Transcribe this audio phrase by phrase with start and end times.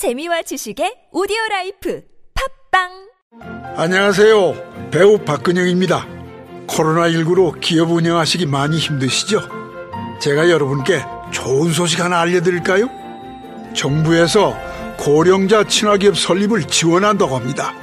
[0.00, 2.00] 재미와 지식의 오디오 life
[2.70, 2.88] 팟빵
[3.76, 4.88] 안녕하세요.
[4.90, 6.08] 배우 박근영입니다.
[6.66, 9.42] 코로나19로 기업 운영하시기 많이 힘드시죠?
[10.18, 11.02] 제가 여러분께
[11.32, 12.88] 좋은 소식 하나 알려드릴까요?
[13.74, 14.56] 정부에서
[14.96, 17.74] 고령자 친화기업 설립을 지원한다고 합니다.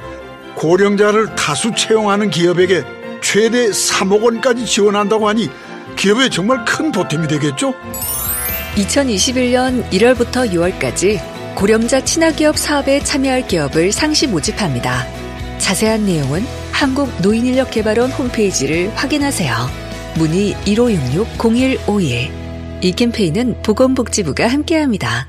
[0.56, 2.82] 고령자를 다수 채용하는 기업에게
[3.22, 5.48] 최대 3억 원까지 지원한다고 하니
[5.96, 7.74] 기업에 정말 큰 보탬이 되겠죠?
[8.74, 15.04] 2021년 1월부터 6월까지 고령자 친화기업 사업에 참여할 기업을 상시 모집합니다.
[15.58, 19.52] 자세한 내용은 한국노인인력개발원 홈페이지를 확인하세요.
[20.16, 22.30] 문의 1566-0151.
[22.80, 25.26] 이 캠페인은 보건복지부가 함께합니다.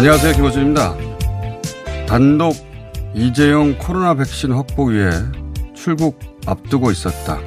[0.00, 0.32] 안녕하세요.
[0.32, 0.96] 김호준입니다.
[2.08, 2.54] 단독
[3.14, 5.10] 이재용 코로나 백신 확보 위해
[5.74, 7.38] 출국 앞두고 있었다.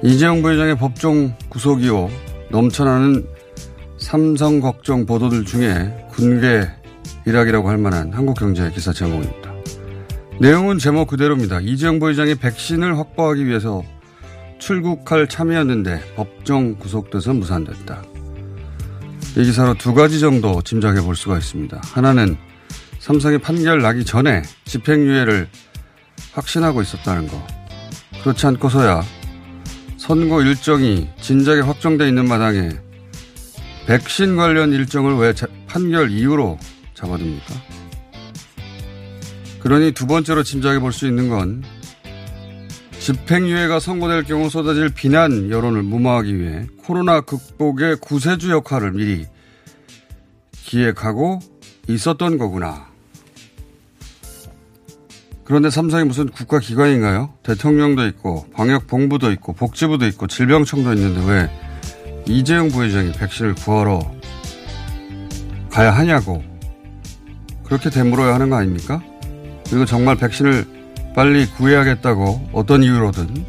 [0.00, 2.08] 이재용 부회장의 법정 구속 이후
[2.52, 3.26] 넘쳐나는
[3.98, 6.68] 삼성 걱정 보도들 중에 군계
[7.26, 9.52] 일학이라고 할 만한 한국경제 기사 제목입니다.
[10.38, 11.58] 내용은 제목 그대로입니다.
[11.62, 13.82] 이재용 부회장이 백신을 확보하기 위해서
[14.60, 18.04] 출국할 참이었는데 법정 구속돼서 무산됐다.
[19.36, 21.80] 이 기사로 두 가지 정도 짐작해 볼 수가 있습니다.
[21.92, 22.36] 하나는
[22.98, 25.48] 삼성의 판결 나기 전에 집행유예를
[26.32, 27.46] 확신하고 있었다는 거.
[28.22, 29.02] 그렇지 않고서야
[29.96, 32.70] 선고 일정이 진작에 확정돼 있는 마당에
[33.86, 35.32] 백신 관련 일정을 왜
[35.66, 36.58] 판결 이후로
[36.94, 37.54] 잡아둡니까?
[39.60, 41.62] 그러니 두 번째로 짐작해 볼 수 있는 건
[43.00, 49.26] 집행유예가 선고될 경우 쏟아질 비난 여론을 무마하기 위해 코로나 극복의 구세주 역할을 미리
[50.52, 51.40] 기획하고
[51.88, 52.90] 있었던 거구나.
[55.44, 57.32] 그런데 삼성이 무슨 국가기관인가요?
[57.42, 61.50] 대통령도 있고 방역본부도 있고 복지부도 있고 질병청도 있는데 왜
[62.26, 64.00] 이재용 부회장이 백신을 구하러
[65.70, 66.44] 가야 하냐고
[67.64, 69.02] 그렇게 되물어야 하는 거 아닙니까?
[69.68, 70.79] 그리고 정말 백신을
[71.14, 73.44] 빨리 구해야겠다고 어떤 이유로든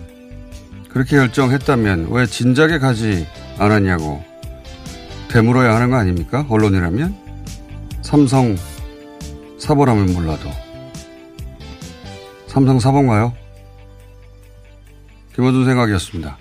[0.89, 3.27] 그렇게 결정했다면 왜 진작에 가지
[3.57, 4.23] 않았냐고
[5.29, 6.45] 되물어야 하는 거 아닙니까?
[6.49, 7.15] 언론이라면?
[8.01, 8.57] 삼성
[9.57, 10.49] 사보라면 몰라도.
[12.47, 13.33] 삼성 사본가요?
[15.35, 16.37] 김원준 생각이었습니다.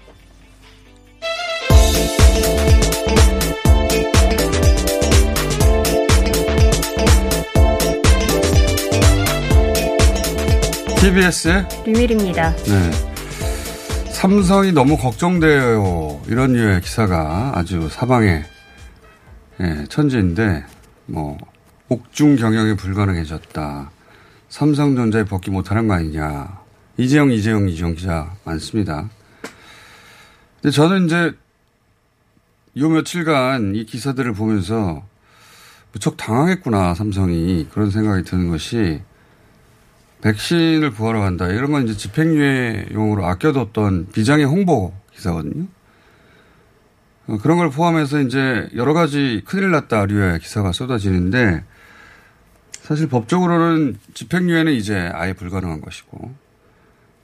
[11.00, 12.54] TBS의 류밀입니다.
[12.56, 12.90] 네.
[14.12, 16.20] 삼성이 너무 걱정돼요.
[16.26, 18.42] 이런 류의 기사가 아주 사방에
[19.56, 20.62] 네, 천지인데
[21.06, 21.38] 뭐
[21.88, 23.90] 옥중 경영이 불가능해졌다.
[24.50, 26.60] 삼성전자에 벗기 못하는 거 아니냐.
[26.98, 29.08] 이재용, 이재용, 이재용 기자 많습니다.
[30.60, 31.32] 근데 저는 이제
[32.76, 35.02] 요 며칠간 이 기사들을 보면서
[35.92, 37.66] 무척 당황했구나, 삼성이.
[37.72, 39.00] 그런 생각이 드는 것이
[40.22, 41.48] 백신을 구하러 간다.
[41.48, 45.66] 이런 건 이제 집행유예용으로 아껴뒀던 비장의 홍보 기사거든요.
[47.26, 51.64] 어, 그런 걸 포함해서 이제 여러 가지 큰일 났다 류의 기사가 쏟아지는데
[52.82, 56.34] 사실 법적으로는 집행유예는 이제 아예 불가능한 것이고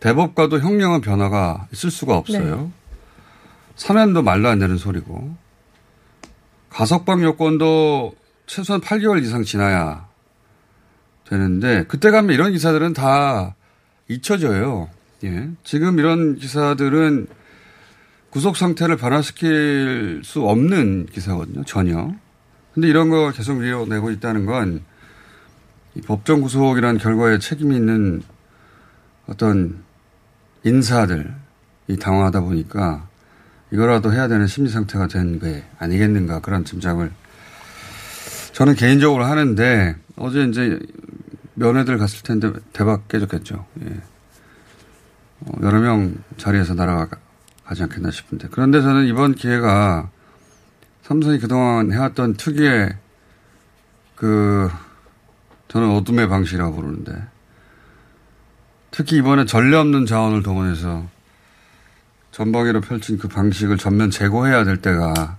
[0.00, 2.56] 대법과도 형량은 변화가 있을 수가 없어요.
[2.56, 2.70] 네.
[3.74, 5.36] 사면도 말도 안 되는 소리고
[6.70, 8.14] 가석방 요건도
[8.46, 10.06] 최소한 8개월 이상 지나야
[11.28, 13.54] 되는데 그때 가면 이런 기사들은 다
[14.08, 14.88] 잊혀져요.
[15.24, 15.50] 예.
[15.64, 17.26] 지금 이런 기사들은
[18.30, 21.64] 구속 상태를 변화시킬 수 없는 기사거든요.
[21.64, 22.14] 전혀.
[22.74, 24.82] 근데 이런 거 계속 밀어내고 있다는 건
[26.06, 28.22] 법정 구속이라는 결과에 책임이 있는
[29.26, 29.82] 어떤
[30.64, 31.24] 인사들이
[32.00, 33.08] 당황하다 보니까
[33.72, 37.10] 이거라도 해야 되는 심리 상태가 된 게 아니겠는가 그런 짐작을
[38.52, 40.78] 저는 개인적으로 하는데 어제 이제
[41.54, 43.66] 면회들 갔을 텐데 대박 깨졌겠죠.
[43.82, 44.00] 예.
[45.40, 47.08] 어, 여러 명 자리에서 날아가
[47.64, 48.48] 가지 않겠나 싶은데.
[48.50, 50.10] 그런데 저는 이번 기회가
[51.02, 52.96] 삼성이 그동안 해왔던 특유의
[54.14, 54.70] 그,
[55.68, 57.12] 저는 어둠의 방식이라고 부르는데,
[58.90, 61.06] 특히 이번에 전례 없는 자원을 동원해서
[62.30, 65.38] 전방위로 펼친 그 방식을 전면 제고해야 될 때가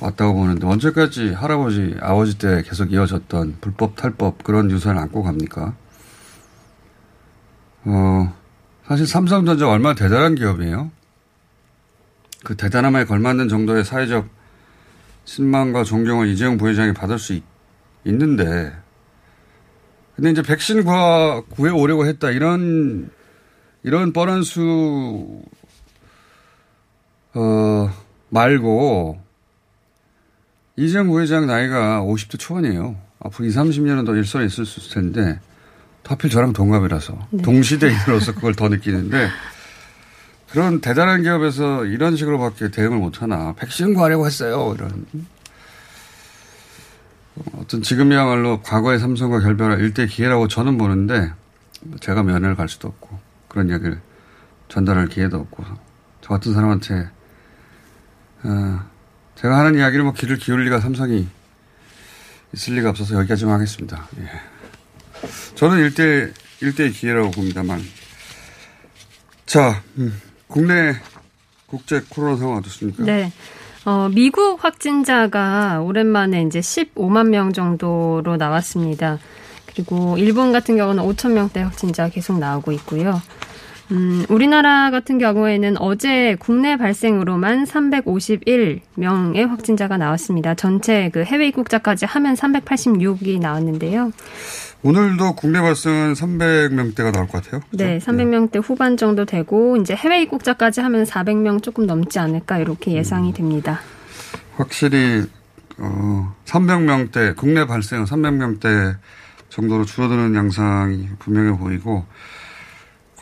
[0.00, 5.74] 왔다고 보는데 언제까지 할아버지, 아버지 때 계속 이어졌던 불법, 탈법 그런 유산을 안고 갑니까?
[7.84, 8.34] 어,
[8.86, 10.90] 사실 삼성전자가 얼마나 대단한 기업이에요.
[12.44, 14.28] 그 대단함에 걸맞는 정도의 사회적
[15.24, 17.42] 신망과 존경을 이재용 부회장이 받을 수 있,
[18.04, 18.72] 는데
[20.14, 22.30] 근데 이제 백신 구하, 구해 오려고 했다.
[22.30, 23.10] 이런,
[23.82, 25.42] 이런 뻔한 수,
[27.34, 27.90] 어,
[28.28, 29.23] 말고,
[30.76, 32.96] 이재용 부회장 나이가 50대 초반이에요.
[33.20, 35.40] 앞으로 20, 30년은 더 일선에 있을 수 있을 텐데,
[36.04, 37.42] 하필 저랑 동갑이라서, 네.
[37.42, 39.28] 동시대인으로서 그걸 더 느끼는데,
[40.50, 43.54] 그런 대단한 기업에서 이런 식으로밖에 대응을 못하나.
[43.54, 44.74] 백신 구하려고 했어요.
[44.76, 45.06] 이런.
[47.58, 51.32] 어떤 지금이야말로 과거의 삼성과 결별할 일대 기회라고 저는 보는데
[52.00, 53.18] 제가 면회를 갈 수도 없고
[53.48, 54.00] 그런 이야기를
[54.68, 55.64] 전달할 기회도 없고
[56.20, 57.10] 저 같은 사람한테
[58.44, 58.80] 어,
[59.36, 61.28] 제가 하는 이야기를 뭐 귀를 기울 리가 삼성이
[62.52, 64.08] 있을 리가 없어서 여기까지만 하겠습니다.
[64.18, 64.28] 예.
[65.54, 67.80] 저는 일대 일대의 기회라고 봅니다만
[69.46, 70.94] 자 음, 국내
[71.66, 73.02] 국제 코로나 상황 어떻습니까?
[73.04, 73.32] 네.
[73.84, 79.18] 어, 미국 확진자가 오랜만에 이제 15만 명 정도로 나왔습니다.
[79.66, 83.20] 그리고 일본 같은 경우는 5천 명대 확진자 계속 나오고 있고요.
[83.94, 90.54] 음, 우리나라 같은 경우에는 어제 국내 발생으로만 351명의 확진자가 나왔습니다.
[90.54, 94.12] 전체 그 해외 입국자까지 하면 386이 나왔는데요.
[94.82, 97.62] 오늘도 국내 발생은 300명대가 나올 것 같아요.
[97.70, 97.84] 그렇죠?
[97.84, 103.28] 네, 300명대 후반 정도 되고 이제 해외 입국자까지 하면 400명 조금 넘지 않을까 이렇게 예상이
[103.28, 103.34] 음.
[103.34, 103.80] 됩니다.
[104.56, 105.24] 확실히
[105.78, 108.96] 어 300명대 국내 발생은 300명대
[109.48, 112.04] 정도로 줄어드는 양상이 분명해 보이고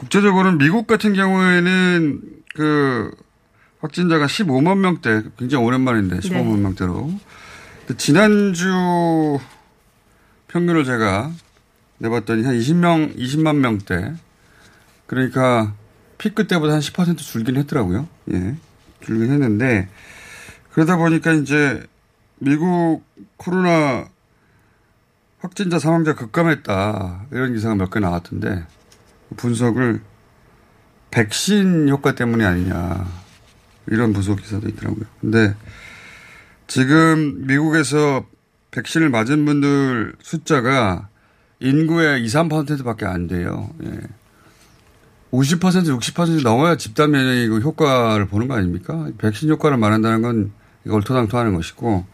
[0.03, 2.21] 국제적으로는 미국 같은 경우에는
[2.57, 3.11] 그
[3.81, 6.61] 확진자가 15만 명대 굉장히 오랜만인데 15만 네.
[6.61, 7.13] 명대로
[7.99, 9.39] 지난주
[10.49, 11.31] 평균을 제가
[11.99, 14.15] 내봤더니 한 20명, 20만 명대.
[15.07, 15.73] 그러니까
[16.19, 18.09] 피크 때보다 한 10% 줄긴 했더라고요.
[18.33, 18.57] 예.
[19.05, 19.89] 줄긴 했는데
[20.73, 21.85] 그러다 보니까 이제
[22.39, 23.05] 미국
[23.37, 24.09] 코로나
[25.39, 27.27] 확진자 사망자 급감했다.
[27.31, 28.65] 이런 기사가 몇 개 나왔던데
[29.37, 30.01] 분석을
[31.11, 33.23] 백신 효과 때문이 아니냐.
[33.87, 35.05] 이런 분석 기사도 있더라고요.
[35.21, 35.55] 근데
[36.67, 38.25] 지금 미국에서
[38.71, 41.09] 백신을 맞은 분들 숫자가
[41.61, 43.71] 인구의 2, 3%밖에 안 돼요.
[43.85, 44.01] 예.
[45.33, 49.09] 50% 60% 넘어야 집단 면역이 효과를 보는 거 아닙니까?
[49.19, 50.53] 백신 효과를 말한다는 건
[50.89, 52.07] 얼토당토하는 것이고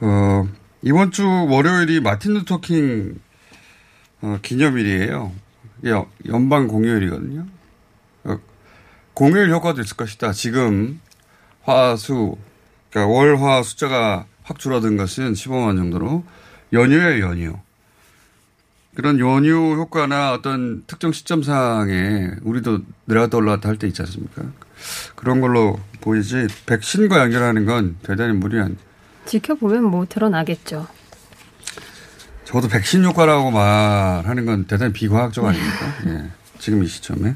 [0.00, 0.48] 어,
[0.82, 3.18] 이번 주 월요일이 마틴 루터 킹
[4.22, 5.32] 어, 기념일이에요.
[6.28, 7.46] 연방 공휴일이거든요.
[8.24, 8.38] 어,
[9.14, 10.32] 공휴일 효과도 있을 것이다.
[10.32, 11.00] 지금
[11.62, 12.36] 화수
[12.90, 16.24] 그러니까 월화 숫자가 확 줄어든 것은 15만 정도로
[16.72, 17.56] 연휴에 연휴.
[18.94, 24.42] 그런 연휴 효과나 어떤 특정 시점상에 우리도 내려갔다 올라갔다 할 때 있지 않습니까?
[25.16, 28.76] 그런 걸로 보이지 백신과 연결하는 건 대단히 무리한.
[29.26, 30.86] 지켜보면 뭐 드러나겠죠.
[32.44, 35.94] 저도 백신 효과라고 말하는 건 대단히 비과학적 아닙니까?
[36.06, 36.30] 예.
[36.58, 37.34] 지금 이 시점에.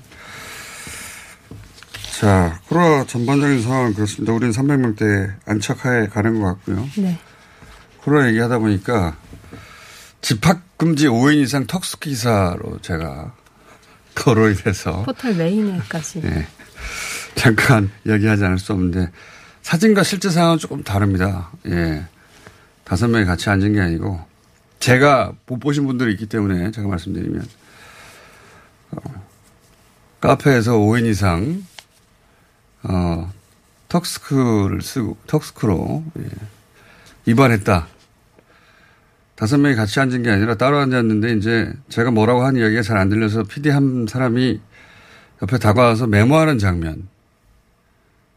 [2.18, 4.32] 자, 코로나 전반적인 상황은 그렇습니다.
[4.32, 6.88] 우리는 300명대 안착하에 가는 것 같고요.
[6.96, 7.18] 네.
[8.02, 9.16] 코로나 얘기하다 보니까
[10.20, 13.34] 집합금지 5인 이상 턱스 기사로 제가
[14.14, 16.46] 거론이 돼서 포털 메인에까지 네.
[17.36, 19.10] 잠깐 얘기하지 않을 수 없는데
[19.62, 21.50] 사진과 실제 상황은 조금 다릅니다.
[21.66, 22.04] 예.
[22.84, 24.20] 다섯 명이 같이 앉은 게 아니고
[24.78, 27.46] 제가 못 보신 분들이 있기 때문에 제가 말씀드리면
[28.92, 29.00] 어,
[30.20, 31.62] 카페에서 5인 이상
[32.82, 33.32] 어,
[33.88, 36.28] 턱스크를 쓰고 턱스크로 예.
[37.26, 37.88] 위반했다.
[39.34, 43.08] 다섯 명이 같이 앉은 게 아니라 따로 앉았는데 이제 제가 뭐라고 한 이야기가 잘 안
[43.08, 44.60] 들려서 PD 한 사람이
[45.42, 47.08] 옆에 다가와서 메모하는 장면.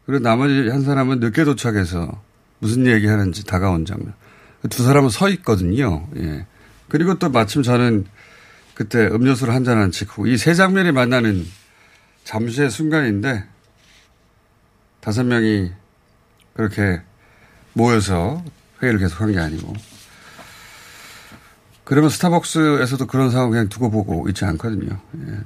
[0.06, 2.22] 그리고 나머지 한 사람은 늦게 도착해서
[2.60, 4.14] 무슨 얘기 하는지 다가온 장면.
[4.70, 6.06] 두 사람은 서 있거든요.
[6.16, 6.46] 예.
[6.88, 8.06] 그리고 또 마침 저는
[8.74, 11.46] 그때 음료수를 한 잔한 직후 이 세 장면이 만나는
[12.24, 13.44] 잠시의 순간인데
[15.00, 15.72] 다섯 명이
[16.54, 17.00] 그렇게
[17.72, 18.44] 모여서
[18.82, 19.72] 회의를 계속한 게 아니고
[21.84, 24.98] 그러면 스타벅스에서도 그런 상황 그냥 두고 보고 있지 않거든요.
[25.26, 25.38] 예.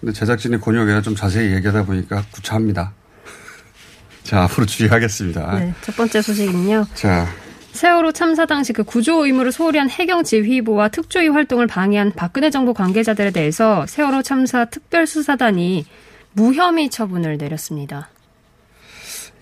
[0.00, 2.92] 근데 제작진이 권유하기가 좀 자세히 얘기하다 보니까 구차합니다.
[4.24, 5.58] 자, 앞으로 주의하겠습니다.
[5.58, 6.86] 네, 첫 번째 소식은요.
[6.94, 7.26] 자,
[7.72, 12.74] 세월호 참사 당시 그 구조 의무를 소홀히 한 해경 지휘부와 특조위 활동을 방해한 박근혜 정부
[12.74, 15.86] 관계자들에 대해서 세월호 참사 특별수사단이
[16.32, 18.08] 무혐의 처분을 내렸습니다.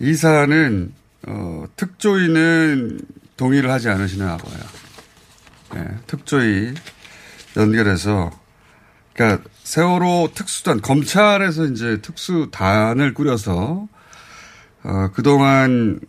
[0.01, 0.93] 이 사안은
[1.27, 3.01] 어, 특조위는
[3.37, 4.63] 동의를 하지 않으시나 봐요.
[5.75, 6.75] 네, 특조위
[7.57, 8.31] 연결해서
[9.13, 13.89] 그러니까 세월호 특수단 검찰에서 이제 특수단을 꾸려서
[14.85, 16.01] 어, 그동안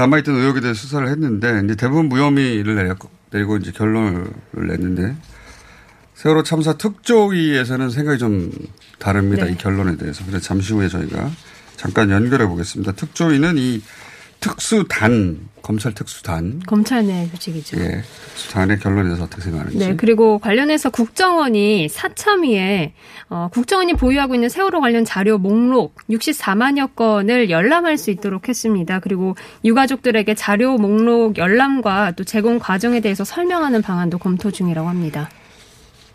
[0.00, 5.14] 남아있던 의혹에 대해 수사를 했는데 이제 대부분 무혐의를 내렸고, 내리고 이제 결론을 냈는데
[6.14, 8.50] 세월호 참사 특조위에서는 생각이 좀
[8.98, 9.44] 다릅니다.
[9.44, 9.52] 네.
[9.52, 10.24] 이 결론에 대해서.
[10.24, 11.30] 그래서 잠시 후에 저희가
[11.76, 12.92] 잠깐 연결해 보겠습니다.
[12.92, 13.82] 특조위는 이
[14.40, 17.78] 특수단, 검찰 특수단, 검찰 내 조직이죠.
[17.78, 18.02] 예,
[18.34, 19.78] 특수단의 결론에 대해서 어떻게 생각하는지.
[19.78, 22.94] 네, 그리고 관련해서 국정원이 사참위에
[23.28, 29.00] 어, 국정원이 보유하고 있는 세월호 관련 자료 목록 64만여 건을 열람할 수 있도록 했습니다.
[29.00, 35.28] 그리고 유가족들에게 자료 목록 열람과 또 제공 과정에 대해서 설명하는 방안도 검토 중이라고 합니다.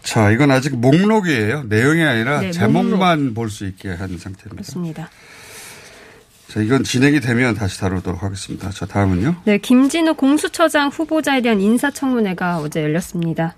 [0.02, 1.64] 자, 이건 아직 목록이에요.
[1.64, 4.50] 내용이 아니라 네, 제목만 볼 수 있게 한 상태입니다.
[4.50, 5.10] 그렇습니다.
[6.48, 8.70] 자, 이건 진행이 되면 다시 다루도록 하겠습니다.
[8.70, 9.36] 자, 다음은요.
[9.46, 13.56] 네, 김진우 공수처장 후보자에 대한 인사청문회가 어제 열렸습니다.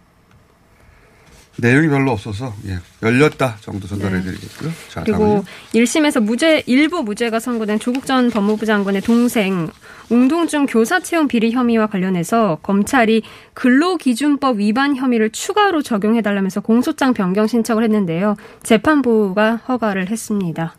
[1.59, 4.71] 내용이 별로 없어서 예, 열렸다 정도 전달해 드리겠고요.
[4.89, 5.11] 자, 네.
[5.11, 5.43] 그리고.
[5.73, 9.69] 1심에서 무죄 일부 무죄가 선고된 조국 전 법무부 장관의 동생
[10.09, 13.23] 웅동중 교사 채용 비리 혐의와 관련해서 검찰이
[13.55, 18.35] 근로기준법 위반 혐의를 추가로 적용해 달라면서 공소장 변경 신청을 했는데요.
[18.61, 20.75] 재판부가 허가를 했습니다.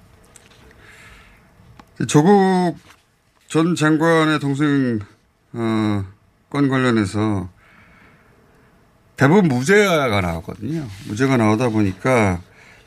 [2.07, 2.76] 조국
[3.49, 5.00] 전 장관의 동생
[5.52, 6.05] 어,
[6.50, 7.49] 건 관련해서
[9.17, 10.87] 대부분 무죄가 나왔거든요.
[11.09, 12.40] 무죄가 나오다 보니까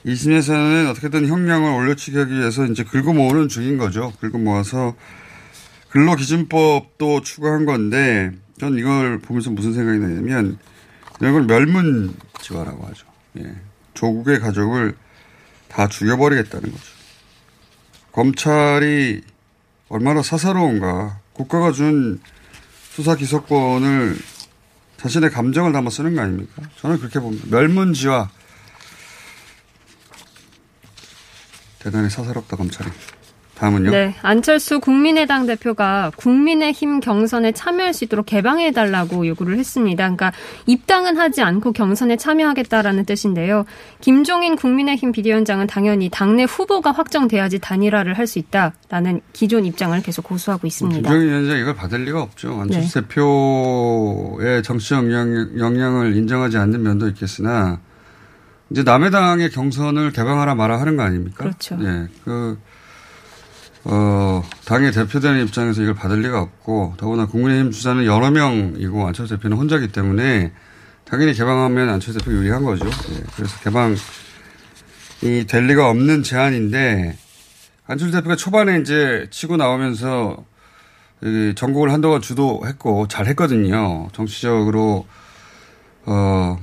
[0.06, 4.14] 2심에서는 어떻게든 형량을 올려치기 위해서 이제 긁어 모으는 중인 거죠.
[4.22, 4.96] 긁어 모아서
[5.90, 10.58] 근로기준법도 추가한 건데 전 이걸 보면서 무슨 생각이 나냐면
[11.20, 13.08] 이런 걸 멸문지화라고 하죠.
[13.40, 13.56] 예.
[13.94, 14.96] 조국의 가족을
[15.68, 17.01] 다 죽여버리겠다는 거죠.
[18.12, 19.22] 검찰이
[19.90, 21.20] 얼마나 사사로운가.
[21.34, 22.22] 국가가 준
[22.92, 24.18] 수사 기소권을
[24.98, 26.62] 자신의 감정을 담아 쓰는 거 아닙니까?
[26.78, 27.46] 저는 그렇게 봅니다.
[27.50, 28.30] 멸문지화.
[31.80, 32.90] 대단히 사사롭다, 검찰이.
[33.62, 33.92] 다음은요.
[33.92, 40.04] 네, 안철수 국민의당 대표가 국민의힘 경선에 참여할 수 있도록 개방해달라고 요구를 했습니다.
[40.04, 40.32] 그러니까
[40.66, 43.66] 입당은 하지 않고 경선에 참여하겠다라는 뜻인데요.
[44.00, 50.66] 김종인 국민의힘 비대위원장은 당연히 당내 후보가 확정돼야지 단일화를 할 수 있다라는 기존 입장을 계속 고수하고
[50.66, 51.02] 있습니다.
[51.02, 52.62] 김정인 위원장 이걸 받을 리가 없죠.
[52.62, 57.80] 안철수 대표의 정치적 영향, 영향을 인정하지 않는 면도 있겠으나
[58.70, 61.44] 이제 남의 당의 경선을 개방하라 마라 하는 거 아닙니까?
[61.44, 61.78] 그렇죠.
[61.82, 62.58] 예, 그
[63.84, 69.58] 어, 당의 대표되는 입장에서 이걸 받을 리가 없고, 더구나 국민의힘 주자는 여러 명이고, 안철수 대표는
[69.58, 70.52] 혼자기 때문에,
[71.04, 72.86] 당연히 개방하면 안철수 대표 유리한 거죠.
[72.86, 73.96] 예, 그래서 개방이
[75.48, 77.18] 될 리가 없는 제안인데,
[77.88, 80.46] 안철수 대표가 초반에 이제 치고 나오면서,
[81.24, 84.10] 이 전국을 한동안 주도했고, 잘 했거든요.
[84.14, 85.08] 정치적으로,
[86.06, 86.60] 어,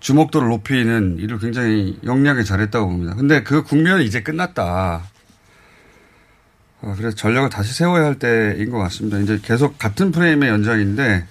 [0.00, 3.14] 주목도를 높이는 일을 굉장히 영리하게 잘했다고 봅니다.
[3.14, 5.13] 근데 그 국면은 이제 끝났다.
[6.84, 9.18] 어, 그래서 전략을 다시 세워야 할 때인 것 같습니다.
[9.18, 11.24] 이제 계속 같은 프레임의 연장인데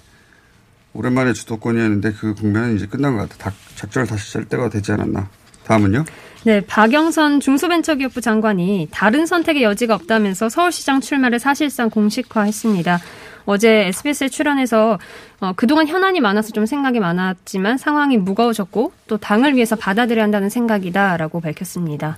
[0.92, 3.50] 오랜만에 주도권이었는데 그 국면은 이제 끝난 것 같아.
[3.50, 5.28] 다, 작전을 다시 짤 때가 되지 않았나.
[5.64, 6.04] 다음은요?
[6.44, 12.98] 네, 박영선 중소벤처기업부 장관이 다른 선택의 여지가 없다면서 서울시장 출마를 사실상 공식화했습니다.
[13.46, 14.98] 어제 SBS에 출연해서
[15.40, 21.40] 어, 그동안 현안이 많아서 좀 생각이 많았지만 상황이 무거워졌고 또 당을 위해서 받아들여야 한다는 생각이다라고
[21.40, 22.16] 밝혔습니다.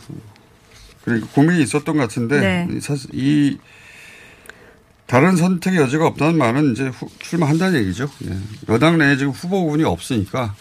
[1.07, 2.69] 그러니까 고민이 있었던 것 같은데 네.
[2.77, 3.59] 이 사실 이
[5.07, 8.11] 다른 선택의 여지가 없다는 말은 이제 후- 출마한다는 얘기죠.
[8.29, 8.37] 예.
[8.69, 10.55] 여당 내에 지금 후보군이 없으니까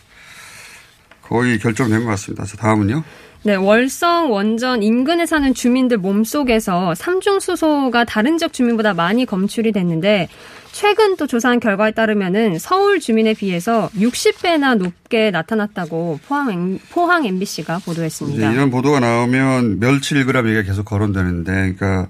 [1.24, 2.46] 거의 결정된 것 같습니다.
[2.46, 3.04] 자, 다음은요.
[3.42, 10.30] 네, 월성 원전 인근에 사는 주민들 몸속에서 삼중수소가 다른 지역 주민보다 많이 검출이 됐는데
[10.76, 18.52] 최근 또 조사한 결과에 따르면은 서울 주민에 비해서 60배나 높게 나타났다고 포항, 포항 MBC가 보도했습니다.
[18.52, 22.10] 이런 보도가 나오면 멸치 1g 얘기가 계속 거론되는데, 그러니까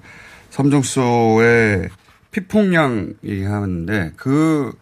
[0.50, 1.89] 삼중수소의
[2.31, 4.74] 피폭량 얘기하는데 그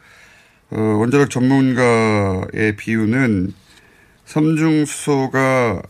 [0.72, 3.54] 어, 원자력 전문가의 비유는
[4.26, 5.82] 삼중수소가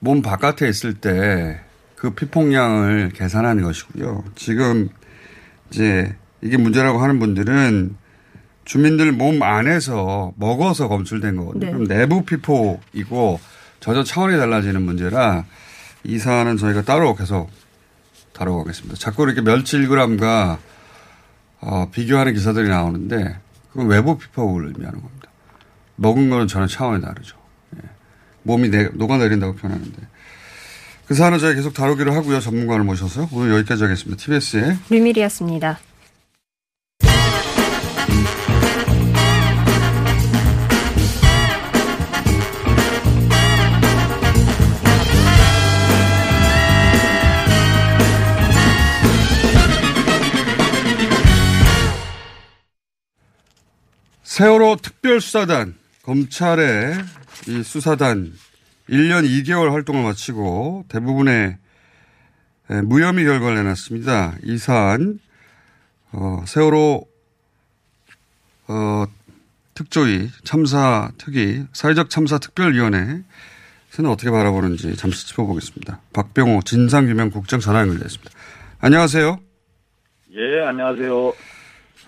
[0.00, 1.60] 몸 바깥에 있을 때
[2.02, 4.24] 그 피폭량을 계산하는 것이고요.
[4.34, 4.88] 지금
[5.70, 7.96] 이제 이게 문제라고 하는 분들은
[8.64, 11.66] 주민들 몸 안에서 먹어서 검출된 거거든요.
[11.66, 11.72] 네.
[11.72, 13.40] 그럼 내부 피폭이고
[13.80, 15.44] 전혀 차원이 달라지는 문제라
[16.04, 17.50] 이 사안은 저희가 따로 계속
[18.32, 18.96] 다뤄보겠습니다.
[18.96, 20.58] 자꾸 이렇게 멸치 1g과
[21.60, 23.38] 어, 비교하는 기사들이 나오는데
[23.70, 25.28] 그건 외부 피폭을 의미하는 겁니다.
[25.96, 27.36] 먹은 거는 전혀 차원이 다르죠.
[27.76, 27.88] 예.
[28.42, 29.98] 몸이 내, 녹아내린다고 표현하는데.
[31.06, 32.40] 그 사안은 저희 계속 다루기로 하고요.
[32.40, 34.22] 전문가를 모셔서 오늘 여기까지 하겠습니다.
[34.22, 35.78] TBS의 류밀이었습니다.
[54.32, 56.96] 세월호 특별수사단, 검찰의
[57.48, 58.32] 이 수사단
[58.88, 61.58] 1년 2개월 활동을 마치고 대부분의
[62.82, 64.36] 무혐의 결과를 내놨습니다.
[64.42, 65.20] 이 사안,
[66.12, 67.06] 어, 세월호,
[68.72, 69.04] 어,
[69.74, 73.22] 특조위, 참사 특위, 사회적 참사 특별위원회에서는
[74.08, 76.00] 어떻게 바라보는지 잠시 짚어보겠습니다.
[76.14, 78.30] 박병호 진상규명 국장 전화 연결됐습니다.
[78.80, 79.38] 안녕하세요.
[80.34, 81.28] 예, 안녕하세요.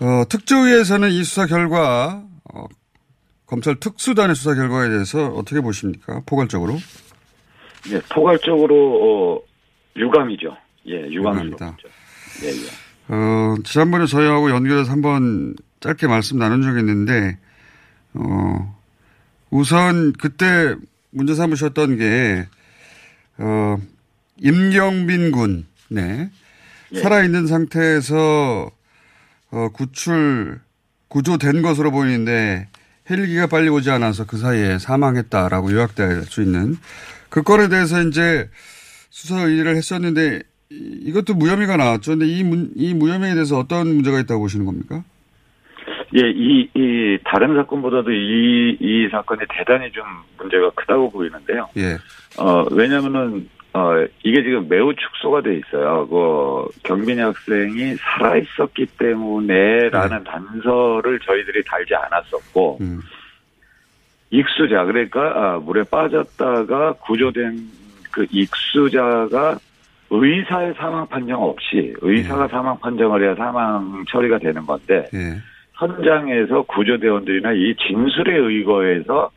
[0.01, 2.65] 어, 특조위에서는 이 수사 결과, 어,
[3.47, 6.23] 검찰 특수단의 수사 결과에 대해서 어떻게 보십니까?
[6.25, 6.79] 포괄적으로?
[7.91, 9.41] 예, 포괄적으로, 어,
[9.97, 10.57] 유감이죠.
[10.89, 11.77] 예, 유감입니다.
[12.43, 12.84] 예, 예.
[13.09, 17.39] 어, 지난번에 저희하고 연결해서 한번 짧게 말씀 나눈 적이 있는데,
[18.15, 18.81] 어,
[19.51, 20.75] 우선 그때
[21.11, 22.47] 문제 삼으셨던 게,
[23.39, 23.77] 어,
[24.39, 26.31] 임경빈 군, 네.
[26.93, 27.01] 예.
[27.01, 28.71] 살아있는 상태에서
[29.51, 30.61] 어, 구출,
[31.09, 32.69] 구조된 것으로 보이는데
[33.09, 36.77] 헬기가 빨리 오지 않아서 그 사이에 사망했다라고 요약될 수 있는
[37.29, 38.51] 그 건에 대해서 이제
[39.11, 42.13] 수사 의뢰를 했었는데 이것도 무혐의가 나왔죠.
[42.13, 42.41] 근데 이,
[42.75, 45.05] 이 무혐의에 대해서 어떤 문제가 있다고 보시는 겁니까?
[46.17, 50.05] 예, 이, 이, 다른 사건보다도 이, 이 사건이 대단히 좀
[50.39, 51.69] 문제가 크다고 보이는데요.
[51.77, 51.97] 예.
[52.39, 56.07] 어, 왜냐면은, 어, 이게 지금 매우 축소가 돼 있어요.
[56.07, 60.25] 그, 경빈이 학생이 살아있었기 때문에 라는 네.
[60.31, 63.01] 단서를 저희들이 달지 않았었고, 음.
[64.31, 67.59] 익수자, 그러니까, 아, 물에 빠졌다가 구조된
[68.13, 69.59] 그 익수자가
[70.23, 72.51] 의사의 사망 판정 없이 의사가 네.
[72.51, 75.37] 사망 판정을 해야 사망 처리가 되는 건데, 네.
[75.75, 79.31] 현장에서 구조대원들이나 이 진술에 의거해서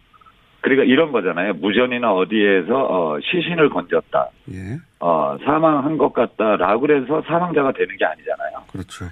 [0.61, 1.53] 그러니까 이런 거잖아요.
[1.53, 4.29] 무전이나 어디에서 어, 시신을 건졌다.
[4.51, 4.77] 예.
[4.99, 8.63] 어, 사망한 것 같다라고 그래서 사망자가 되는 게 아니잖아요.
[8.71, 9.05] 그렇죠.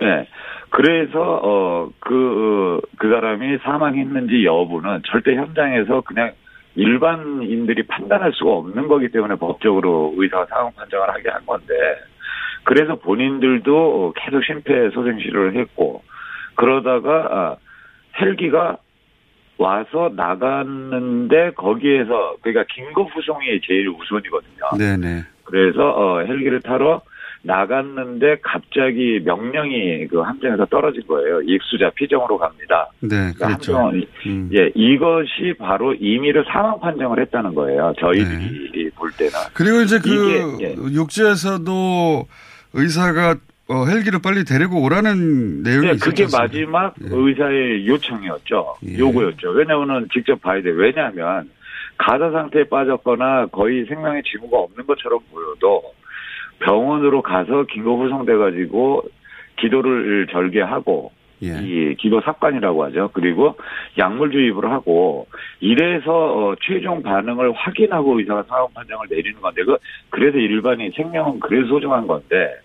[0.00, 0.26] 네.
[0.70, 6.32] 그래서 어, 그, 그 사람이 사망했는지 여부는 절대 현장에서 그냥
[6.74, 11.74] 일반인들이 판단할 수가 없는 거기 때문에 법적으로 의사가 사망 판정을 하게 한 건데
[12.64, 16.02] 그래서 본인들도 계속 심폐소생술을 했고
[16.54, 17.56] 그러다가 아,
[18.20, 18.78] 헬기가
[19.58, 24.78] 와서 나갔는데 거기에서 그러니까 긴급 후송이 제일 우선이거든요.
[24.78, 25.24] 네네.
[25.44, 27.00] 그래서 어, 헬기를 타러
[27.48, 31.40] 나갔는데 갑자기 명령이 그 함정에서 떨어진 거예요.
[31.40, 32.90] 익수자 피정으로 갑니다.
[33.00, 33.78] 네, 그러니까 그렇죠.
[33.78, 34.50] 함정, 음.
[34.52, 37.94] 예, 이것이 바로 임의로 사망 판정을 했다는 거예요.
[37.98, 38.90] 저희들이 네.
[38.94, 39.32] 볼 때는.
[39.54, 40.74] 그리고 이제 그 이게, 예.
[40.74, 42.26] 육지에서도
[42.74, 43.36] 의사가
[43.70, 47.08] 어, 헬기를 빨리 데리고 오라는 내용이 네, 그게 마지막 예.
[47.10, 48.76] 의사의 요청이었죠.
[48.88, 48.98] 예.
[48.98, 49.50] 요구였죠.
[49.52, 50.70] 왜냐하면 직접 봐야 돼.
[50.70, 51.48] 왜냐하면
[51.96, 55.82] 가사 상태에 빠졌거나 거의 생명의 징후가 없는 것처럼 보여도
[56.60, 59.02] 병원으로 가서 긴급 후송돼가지고
[59.56, 61.58] 기도를 절개하고 예.
[61.62, 63.10] 이 기도 삽관이라고 하죠.
[63.12, 63.56] 그리고
[63.96, 65.28] 약물 주입을 하고
[65.60, 69.76] 이래서 어, 최종 반응을 확인하고 의사가 사망 판정을 내리는 건데 그
[70.10, 72.56] 그래서 일반인 생명은 그래서 소중한 건데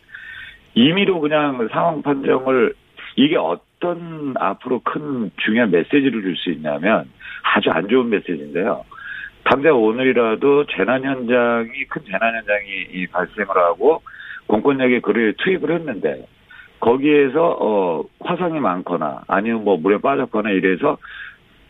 [0.73, 2.73] 임의로 그냥 상황 판정을
[3.15, 7.07] 이게 어떤 앞으로 큰 중요한 메시지를 줄 수 있냐면
[7.43, 8.83] 아주 안 좋은 메시지인데요.
[9.45, 14.01] 당장 오늘이라도 재난 현장이 큰 재난 현장이 발생을 하고
[14.47, 16.25] 공권력이 그를 투입을 했는데
[16.79, 20.97] 거기에서 어 화상이 많거나 아니면 뭐 물에 빠졌거나 이래서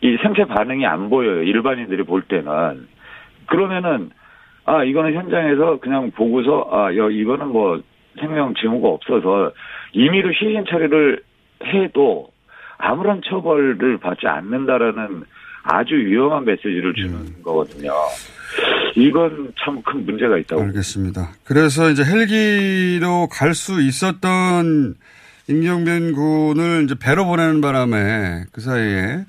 [0.00, 1.42] 이 생체 반응이 안 보여요.
[1.42, 2.88] 일반인들이 볼 때는
[3.46, 4.10] 그러면은
[4.64, 7.80] 아 이거는 현장에서 그냥 보고서 아 이거는 뭐
[8.18, 9.52] 생명 징후가 없어서
[9.92, 11.22] 임의로 시신 처리를
[11.64, 12.28] 해도
[12.78, 15.24] 아무런 처벌을 받지 않는다라는
[15.64, 17.34] 아주 위험한 메시지를 주는 음.
[17.42, 17.90] 거거든요.
[18.96, 20.62] 이건 참 큰 문제가 있다고.
[20.62, 21.30] 알겠습니다.
[21.44, 24.94] 그래서 이제 헬기로 갈 수 있었던
[25.48, 29.24] 임경빈 군을 이제 배로 보내는 바람에 그 사이에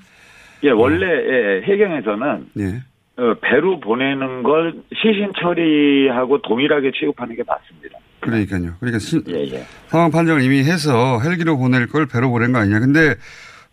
[0.62, 1.10] 예 원래 어.
[1.10, 2.82] 예, 해경에서는 예.
[3.18, 7.98] 어, 배로 보내는 걸 시신 처리하고 동일하게 취급하는 게 맞습니다.
[8.20, 8.74] 그러니까요.
[8.80, 9.64] 그러니까 시, 예, 예.
[9.88, 12.80] 상황 판정을 이미 해서 헬기로 보낼 걸 배로 보낸 거 아니냐.
[12.80, 13.14] 근데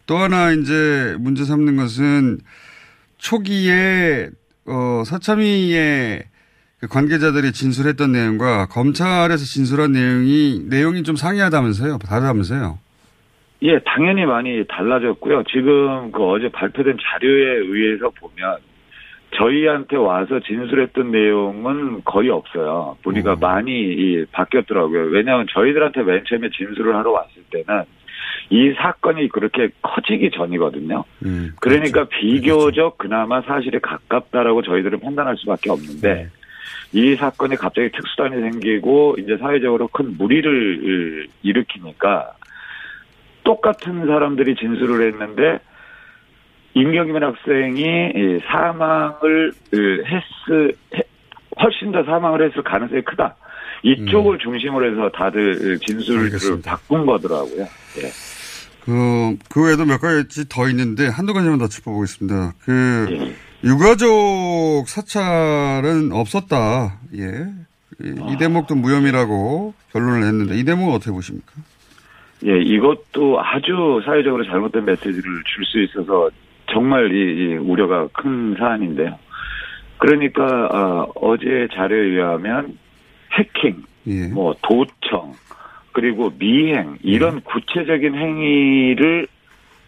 [0.06, 2.40] 또 하나 이제 문제 삼는 것은
[3.18, 4.30] 초기에
[4.66, 6.24] 어, 사참위의
[6.80, 11.98] 그 관계자들이 진술했던 내용과 검찰에서 진술한 내용이 내용이 좀 상이하다면서요?
[12.00, 12.78] 다르다면서요?
[13.64, 15.44] 예, 당연히 많이 달라졌고요.
[15.44, 18.58] 지금 그 어제 발표된 자료에 의해서 보면
[19.38, 22.98] 저희한테 와서 진술했던 내용은 거의 없어요.
[23.02, 23.40] 보니까 음.
[23.40, 25.06] 많이 바뀌었더라고요.
[25.06, 27.84] 왜냐하면 저희들한테 맨 처음에 진술을 하러 왔을 때는
[28.54, 31.04] 이 사건이 그렇게 커지기 전이거든요.
[31.26, 32.10] 음, 그러니까 그렇죠.
[32.12, 36.28] 비교적 그나마 사실에 가깝다라고 저희들은 판단할 수밖에 없는데 네.
[36.92, 42.34] 이 사건이 갑자기 특수단이 생기고 이제 사회적으로 큰 무리를 일으키니까
[43.44, 45.58] 똑같은 사람들이 진술을 했는데
[46.76, 50.76] 임경민 학생이 사망을 했을
[51.60, 53.36] 훨씬 더 사망을 했을 가능성이 크다.
[53.82, 54.40] 이쪽을 음.
[54.40, 56.70] 중심으로 해서 다들 진술을 알겠습니다.
[56.72, 57.64] 바꾼 거더라고요.
[57.98, 58.33] 예.
[58.86, 62.54] 그, 그 외에도 몇 가지 더 있는데 한두 가지만 더 짚어보겠습니다.
[62.64, 63.34] 그, 예.
[63.68, 67.00] 유가족 사찰은 없었다.
[67.16, 67.46] 예.
[68.04, 68.28] 이, 아.
[68.30, 71.54] 이 대목도 무혐의라고 결론을 했는데 이 대목은 어떻게 보십니까?
[72.46, 76.30] 예, 이것도 아주 사회적으로 잘못된 메시지를 줄 수 있어서
[76.72, 79.18] 정말 이, 이, 우려가 큰 사안인데요.
[79.98, 80.44] 그러니까
[80.74, 82.78] 어, 어제 자료에 의하면
[83.32, 84.28] 해킹, 예.
[84.28, 85.34] 뭐 도청,
[85.94, 87.40] 그리고 미행 이런 예.
[87.44, 89.28] 구체적인 행위를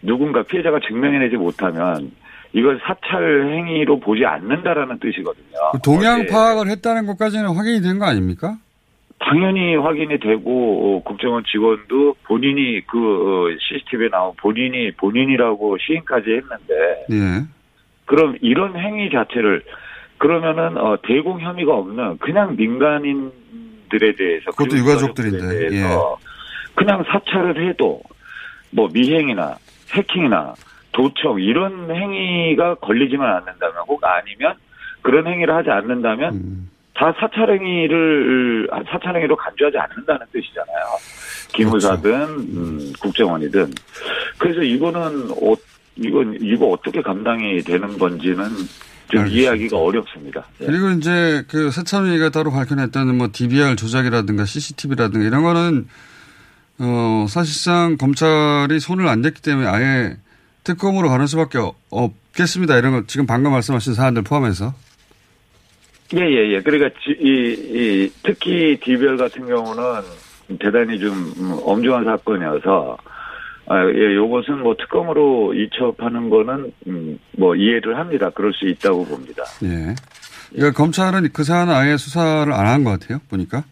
[0.02, 2.10] 누군가 피해자가 증명해내지 못하면
[2.52, 5.58] 이걸 사찰 행위로 보지 않는다라는 뜻이거든요.
[5.72, 8.56] 그 동향 파악을 했다는 것까지는 확인이 된 거 아닙니까?
[9.18, 17.06] 당연히 확인이 되고 어, 국정원 직원도 본인이 그 CCTV에 어, 나온 본인이 본인이라고 시인까지 했는데
[17.10, 17.44] 예.
[18.04, 19.62] 그럼 이런 행위 자체를
[20.18, 23.32] 그러면은 어, 대공 혐의가 없는 그냥 민간인
[23.88, 26.26] 들에 대해서 그것도 유가족들인데 대해서 예.
[26.74, 28.02] 그냥 사찰을 해도
[28.70, 29.56] 뭐 미행이나
[29.92, 30.54] 해킹이나
[30.92, 34.54] 도청 이런 행위가 걸리지만 않는다면 혹 아니면
[35.02, 36.70] 그런 행위를 하지 않는다면 음.
[36.94, 40.84] 다 사찰 행위를 사찰 행위로 간주하지 않는다는 뜻이잖아요.
[41.52, 42.40] 기무사든 그렇죠.
[42.40, 43.72] 음, 국정원이든
[44.38, 45.54] 그래서 이거는 어,
[45.96, 48.44] 이건 이거 어떻게 감당이 되는 건지는
[49.10, 49.26] 좀 알겠습니다.
[49.26, 50.46] 이해하기가 어렵습니다.
[50.60, 50.66] 예.
[50.66, 55.88] 그리고 이제 그 세참위가 따로 밝혀냈다는 뭐 DVR 조작이라든가 CCTV라든가 이런 거는
[56.78, 60.16] 어 사실상 검찰이 손을 안 댔기 때문에 아예
[60.64, 61.58] 특검으로 가는 수밖에
[61.90, 62.76] 없겠습니다.
[62.76, 64.74] 이런 거 지금 방금 말씀하신 사안들 포함해서.
[66.14, 66.60] 예, 예, 예.
[66.60, 70.02] 그러니까, 이, 이, 특히 디벨 같은 경우는
[70.60, 72.96] 대단히 좀 엄중한 사건이어서,
[73.68, 78.30] 아, 예, 요것은 뭐 특검으로 이첩하는 거는, 음, 뭐 이해를 합니다.
[78.30, 79.42] 그럴 수 있다고 봅니다.
[79.64, 79.94] 예.
[80.52, 83.18] 그러니까 검찰은 그 사안은 아예 수사를 안 한 것 같아요.
[83.28, 83.64] 보니까.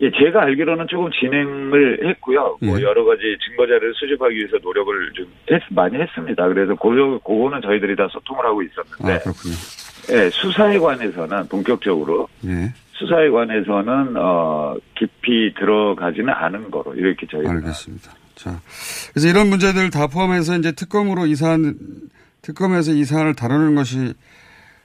[0.00, 2.58] 예, 제가 알기로는 조금 진행을 했고요.
[2.60, 2.82] 뭐 예.
[2.82, 6.48] 여러 가지 증거 자료를 수집하기 위해서 노력을 좀 했, 많이 했습니다.
[6.48, 9.12] 그래서 그거, 그거는 저희들이 다 소통을 하고 있었는데.
[9.14, 9.54] 아, 그렇군요.
[10.10, 12.72] 예, 수사에 관해서는 본격적으로 예.
[12.92, 18.12] 수사에 관해서는 어 깊이 들어가지는 않은 거로 이렇게 저희가 알겠습니다.
[18.34, 18.60] 자,
[19.12, 21.76] 그래서 이런 문제들 다 포함해서 이제 특검으로 이 사안
[22.42, 24.14] 특검에서 이 사안을 다루는 것이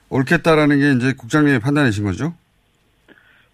[0.09, 2.33] 옳겠다라는 게 이제 국장님의 판단이신 거죠?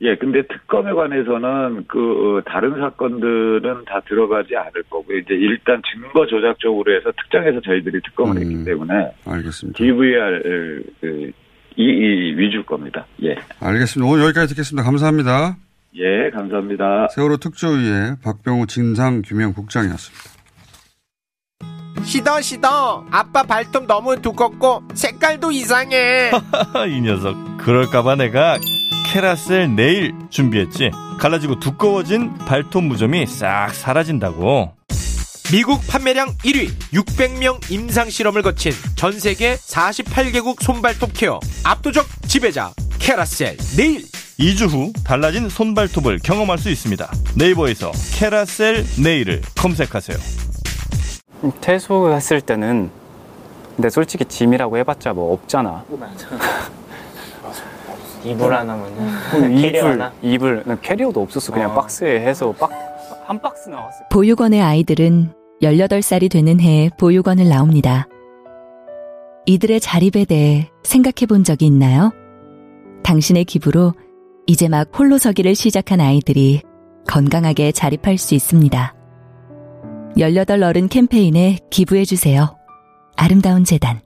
[0.01, 6.25] 예, 근데 특검에 관해서는 그 어, 다른 사건들은 다 들어가지 않을 거고 이제 일단 증거
[6.27, 9.77] 조작 쪽으로 해서 특정해서 저희들이 특검을 음, 했기 때문에 알겠습니다.
[9.77, 11.31] DVR 그
[11.77, 13.05] 이, 이 위주일 겁니다.
[13.23, 13.35] 예.
[13.59, 14.11] 알겠습니다.
[14.11, 14.83] 오늘 여기까지 듣겠습니다.
[14.83, 15.55] 감사합니다.
[15.97, 17.07] 예, 감사합니다.
[17.13, 20.35] 세월호 특조위의 박병우 진상규명국장이었습니다.
[22.03, 23.05] 시더 시더.
[23.11, 26.31] 아빠 발톱 너무 두껍고 색깔도 이상해.
[26.89, 28.57] 이 녀석 그럴까봐 내가
[29.07, 30.91] 캐라셀 네일 준비했지.
[31.19, 34.75] 갈라지고 두꺼워진 발톱 무좀이 싹 사라진다고.
[35.51, 43.55] 미국 판매량 1위 600명 임상 실험을 거친 전 세계 48개국 손발톱 케어 압도적 지배자 캐라셀
[43.77, 44.01] 네일
[44.39, 47.11] 2주 후 달라진 손발톱을 경험할 수 있습니다.
[47.37, 50.17] 네이버에서 캐라셀 네일을 검색하세요.
[51.61, 52.89] 퇴소했을 때는
[53.75, 55.83] 근데 솔직히 짐이라고 해봤자 뭐 없잖아.
[58.23, 61.51] 이불 하나면은 이불 이불 캐리어도 없었어.
[61.53, 61.75] 그냥 어.
[61.75, 62.85] 박스에 해서 박
[63.27, 64.07] 한 박스 나왔어.
[64.11, 68.07] 보육원의 아이들은 18살이 되는 해에 보육원을 나옵니다.
[69.47, 72.11] 이들의 자립에 대해 생각해 본 적이 있나요?
[73.03, 73.93] 당신의 기부로
[74.47, 76.61] 이제 막 홀로 서기를 시작한 아이들이
[77.07, 78.93] 건강하게 자립할 수 있습니다.
[80.17, 82.55] 18 어른 캠페인에 기부해주세요.
[83.15, 84.01] 아름다운 재단.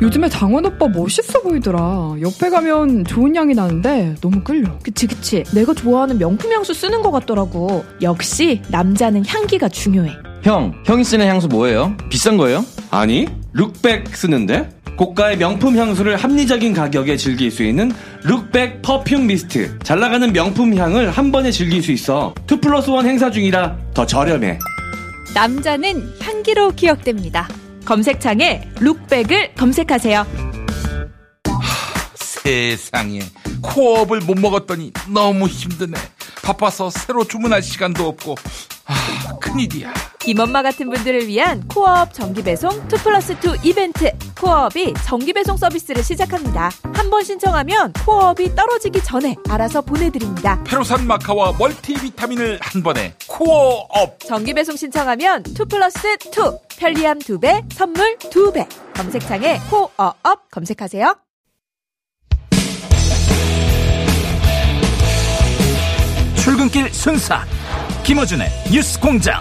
[0.00, 2.16] 요즘에 장원 오빠 멋있어 보이더라.
[2.20, 4.76] 옆에 가면 좋은 향이 나는데 너무 끌려.
[4.82, 5.44] 그치, 그치.
[5.54, 7.84] 내가 좋아하는 명품 향수 쓰는 것 같더라고.
[8.00, 10.10] 역시 남자는 향기가 중요해.
[10.42, 11.96] 형, 형이 쓰는 향수 뭐예요?
[12.08, 12.64] 비싼 거예요?
[12.92, 14.68] 아니, 룩백 쓰는데?
[14.98, 17.90] 고가의 명품 향수를 합리적인 가격에 즐길 수 있는
[18.22, 19.78] 룩백 perfume mist.
[19.78, 22.34] 잘 나가는 명품 향을 한 번에 즐길 수 있어.
[22.50, 24.58] 2 플러스 1 행사 중이라 더 저렴해.
[25.34, 27.48] 남자는 향기로 기억됩니다.
[27.86, 30.26] 검색창에 룩백을 검색하세요.
[32.14, 33.20] 세상에
[33.62, 35.94] 코어업을 못 먹었더니 너무 힘드네.
[36.42, 38.34] 바빠서 새로 주문할 시간도 없고
[38.92, 39.92] 아 큰일이야.
[40.18, 43.36] 김엄마 같은 분들을 위한 코어업 정기배송 2 플러스 2
[43.68, 46.70] 이벤트 코어업이 정기배송 서비스를 시작합니다.
[46.94, 50.62] 한 번 신청하면 코어업이 떨어지기 전에 알아서 보내드립니다.
[50.64, 56.30] 페로산 마카와 멀티비타민을 한 번에 코어업 정기배송 신청하면 2 플러스 2
[56.78, 61.14] 편리함 2배 선물 2배 검색창에 코어업 검색하세요.
[66.36, 67.44] 출근길 순사
[68.04, 69.38] 김어준의 뉴스 공장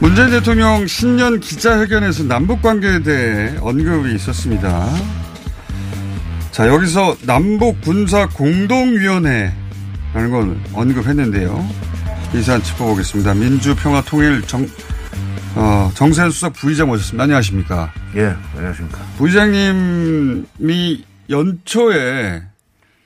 [0.00, 4.88] 문재인 대통령 신년 기자회견에서 남북 관계에 대해 언급이 있었습니다.
[6.50, 9.52] 자, 여기서 남북 군사 공동위원회라는
[10.14, 11.86] 걸 언급했는데요.
[12.34, 13.34] 이 사안 짚어보겠습니다.
[13.34, 14.66] 민주평화통일 정,
[15.54, 17.24] 어, 정세현 수석 부의장 모셨습니다.
[17.24, 17.92] 안녕하십니까?
[18.16, 18.98] 예, 안녕하십니까.
[19.16, 22.42] 부의장님이 연초에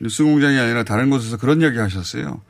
[0.00, 2.40] 뉴스공장이 아니라 다른 곳에서 그런 이야기 하셨어요.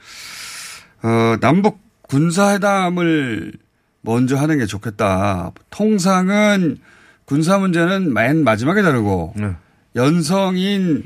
[1.03, 3.53] 어, 남북 군사회담을
[4.01, 5.53] 먼저 하는 게 좋겠다.
[5.69, 6.79] 통상은
[7.27, 9.51] 군사 문제는 맨 마지막에 다루고 네.
[9.97, 11.05] 연성인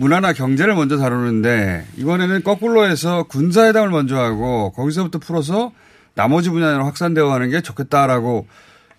[0.00, 5.72] 문화나 경제를 먼저 다루는데 이번에는 거꾸로 해서 군사회담을 먼저 하고 거기서부터 풀어서
[6.14, 8.46] 나머지 분야로 확산되어 가는 게 좋겠다라고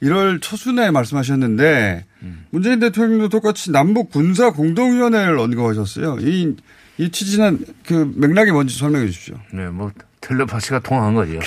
[0.04, 2.06] 1월 초순에 말씀하셨는데
[2.52, 6.18] 문재인 대통령도 똑같이 남북 군사 공동위원회를 언급하셨어요.
[6.22, 6.56] 이,
[7.00, 9.36] 이 취지는 그 맥락이 뭔지 설명해 주십시오.
[9.52, 11.40] 네, 뭐 텔레파시가 통한 거죠.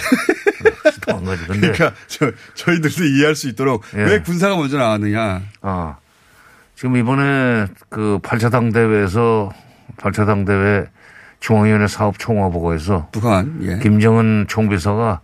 [1.07, 1.47] 통한 거지.
[1.47, 4.03] 근데 그러니까 저, 저희들도 이해할 수 있도록 예.
[4.03, 5.43] 왜 군사가 먼저 나왔느냐.
[5.63, 5.97] 아,
[6.75, 9.51] 지금 이번에 그 8차 당 대회에서
[9.97, 10.87] 8차 당 대회
[11.41, 13.79] 중앙위원회 사업 총화 보고에서 북한 예.
[13.79, 15.21] 김정은 총비서가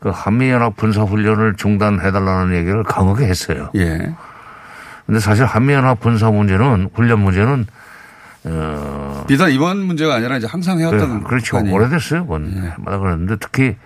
[0.00, 3.70] 그 한미연합 군사훈련을 중단해달라는 얘기를 강하게 했어요.
[3.76, 4.12] 예.
[5.06, 7.66] 근데 사실 한미연합 군사 문제는 훈련 문제는
[8.44, 11.56] 어 비단 이번 문제가 아니라 이제 항상 해왔던 그, 그렇죠.
[11.58, 11.72] 북한이.
[11.72, 12.22] 오래됐어요.
[12.26, 12.72] 그건.
[12.78, 13.76] 마다 그랬는데 특히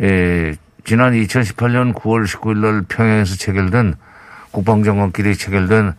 [0.00, 3.96] 에, 지난 2018년 9월 19일 날 평양에서 체결된
[4.52, 5.94] 국방장관끼리 체결된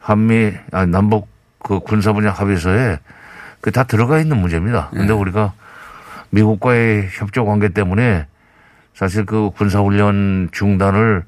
[0.00, 1.28] 한미 아 남북
[1.62, 2.98] 그 군사 분야 합의서에
[3.60, 4.88] 그 다 들어가 있는 문제입니다.
[4.90, 5.52] 근데 우리가
[6.30, 8.26] 미국과의 협조 관계 때문에
[8.94, 11.24] 사실 그 군사 훈련 중단을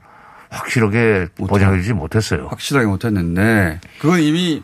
[0.51, 2.47] 확실하게 보장해주지 못했어요.
[2.49, 4.63] 확실하게 못했는데 그건 이미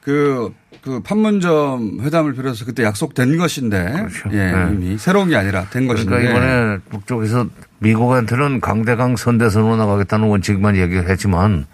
[0.00, 0.52] 그,
[0.82, 4.68] 그 판문점 회담을 비롯해서 그때 약속된 것인데 예, 네.
[4.72, 7.46] 이미 새로운 게 아니라 된 것인데 그러니까 이번에 북쪽에서
[7.78, 11.66] 미국한테는 강대강 선대 선으로 나가겠다는 원칙만 얘기를 했지만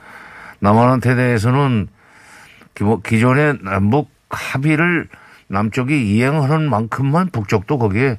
[0.60, 1.88] 남한한테 대해서는
[3.04, 5.08] 기존의 남북 합의를
[5.48, 8.18] 남쪽이 이행하는 만큼만 북쪽도 거기에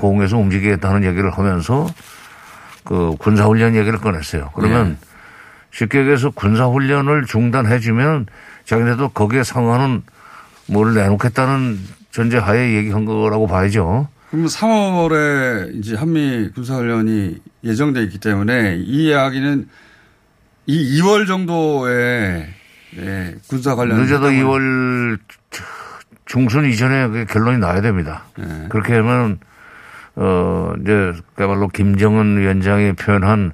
[0.00, 1.86] 호응해서 움직이겠다는 얘기를 하면서
[2.84, 4.50] 그 군사훈련 얘기를 꺼냈어요.
[4.54, 4.96] 그러면
[5.70, 8.26] 쉽게 얘기해서 군사훈련을 중단해주면
[8.64, 10.02] 자기네도 거기에 상하는
[10.66, 11.78] 뭘 내놓겠다는
[12.10, 14.08] 전제하에 얘기한 거라고 봐야죠.
[14.30, 19.68] 그럼 3월에 이제 한미 군사훈련이 예정돼 있기 때문에 이 이야기는
[20.70, 22.46] 이 2월 정도에
[22.98, 25.18] 예, 군사 관련 늦어도 회담을 2월
[26.26, 28.24] 중순 이전에 그 결론이 나야 됩니다.
[28.68, 29.38] 그렇게 하면
[30.14, 33.52] 어 이제 그야말로 김정은 위원장이 표현한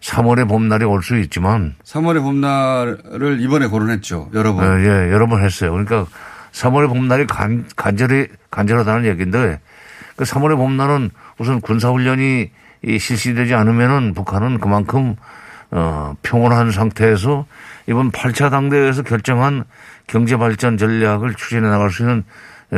[0.00, 4.30] 3월의 봄날이 올 수 있지만 3월의 봄날을 이번에 거론했죠.
[4.34, 4.64] 여러 번.
[4.66, 5.70] 어, 예, 여러 번 했어요.
[5.72, 6.06] 그러니까
[6.52, 9.58] 3월의 봄날이 간, 간절히 간절하다는 얘기인데
[10.16, 12.50] 그 3월의 봄날은 우선 군사훈련이
[12.84, 15.16] 이 실시되지 않으면은 북한은 그만큼
[15.72, 17.46] 어, 평온한 상태에서
[17.88, 19.64] 이번 8차 당대회에서 결정한
[20.06, 22.24] 경제발전 전략을 추진해 나갈 수 있는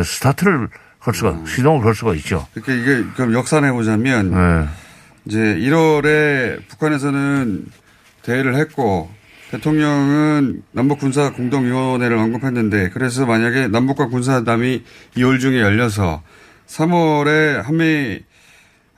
[0.03, 0.69] 스타트를
[1.01, 2.47] 할 수가, 시동을 걸 수가 있죠.
[2.55, 4.69] 그러니까 이게 그럼 역산해 보자면 네.
[5.27, 7.67] 이제 1월에 북한에서는
[8.23, 9.11] 대회를 했고
[9.51, 14.83] 대통령은 남북 군사 공동위원회를 언급했는데 그래서 만약에 남북과 군사담이
[15.17, 16.23] 2월 중에 열려서
[16.67, 18.21] 3월에 한미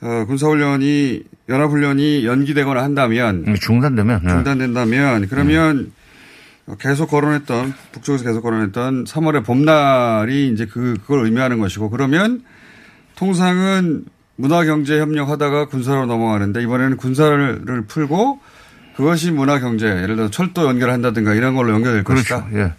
[0.02, 4.28] 어, 군사훈련이 연합훈련이 연기되거나 한다면 음, 중단되면 네.
[4.28, 5.92] 중단된다면 그러면
[6.80, 12.42] 계속 거론했던 북쪽에서 계속 거론했던 3월의 봄날이 이제 그 그걸 의미하는 것이고 그러면
[13.14, 14.04] 통상은
[14.37, 18.40] 문화 경제 협력 하다가 군사로 넘어가는데 이번에는 군사를 풀고
[18.96, 22.40] 그것이 문화 경제, 예를 들어 철도 연결한다든가 이런 걸로 연결될 그렇죠.
[22.40, 22.59] 것이다.
[22.59, 22.72] 예.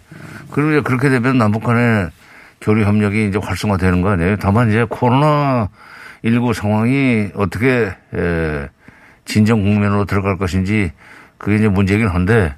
[0.50, 2.10] 그리고 이제 그렇게 되면 남북 간의
[2.60, 4.36] 교류 협력이 이제 활성화되는 거 아니에요.
[4.40, 5.68] 다만 이제 코로나
[6.24, 8.68] 19 상황이 어떻게 에,
[9.24, 10.92] 진정 국면으로 들어갈 것인지
[11.36, 12.54] 그게 이제 문제긴 한데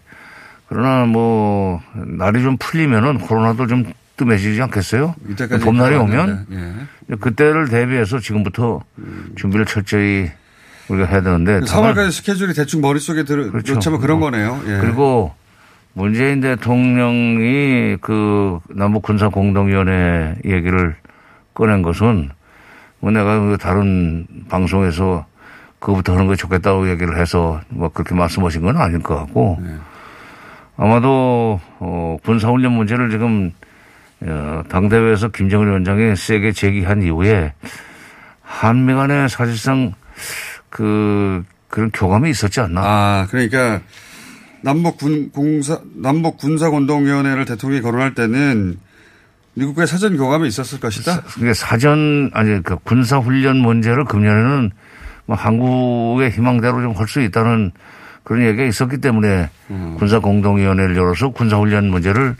[0.68, 3.84] 그러나 뭐 날이 좀 풀리면은 코로나도 좀
[4.16, 5.14] 뜸해지지 않겠어요?
[5.30, 7.16] 이때까지 봄날이 오면 예.
[7.16, 8.82] 그때를 대비해서 지금부터
[9.36, 10.30] 준비를 철저히
[10.88, 13.72] 우리가 해야 되는데 다만 3월까지 스케줄이 대충 머릿속에 들어, 그렇죠.
[13.72, 14.60] 그렇지만 그런 거네요.
[14.66, 14.78] 예.
[14.80, 15.34] 그리고
[15.92, 20.94] 문재인 대통령이 그 남북 군사 공동위원회 얘기를
[21.54, 22.30] 꺼낸 것은
[23.00, 25.26] 뭐 내가 그 다른 방송에서
[25.78, 29.74] 그거부터 하는 게 좋겠다고 얘기를 해서 뭐 그렇게 말씀하신 건 아닐 것 같고 네.
[30.76, 33.52] 아마도 어 군사훈련 문제를 지금
[34.22, 37.54] 어, 당대회에서 김정은 위원장이 세게 제기한 이후에
[38.42, 39.94] 한미 간에 사실상
[40.68, 42.80] 그 그런 교감이 있었지 않나.
[42.82, 43.80] 아, 그러니까
[44.62, 48.78] 남북 군 공사 남북 군사 공동위원회를 대통령이 거론할 때는
[49.54, 51.22] 미국과의 사전 교감이 있었을 것이다.
[51.22, 54.70] 그게 사전 아니 그 군사 훈련 문제를 금년에는
[55.26, 57.72] 뭐 한국의 희망대로 좀 할 수 있다는
[58.24, 59.96] 그런 얘기가 있었기 때문에 음.
[59.98, 62.36] 군사 공동위원회를 열어서 군사 훈련 문제를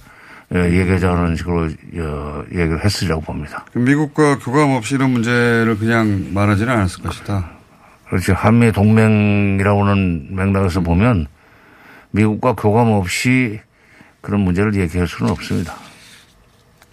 [0.52, 1.68] 예, 얘기하자는 식으로
[1.98, 3.64] 어, 얘기를 했으리라고 봅니다.
[3.74, 7.50] 미국과 교감 없이 이런 문제를 그냥 말하지는 않았을 것이다.
[8.08, 11.26] 그렇지 한미 동맹이라고는 맥락에서 보면
[12.10, 13.60] 미국과 교감 없이
[14.20, 15.74] 그런 문제를 얘기할 수는 없습니다.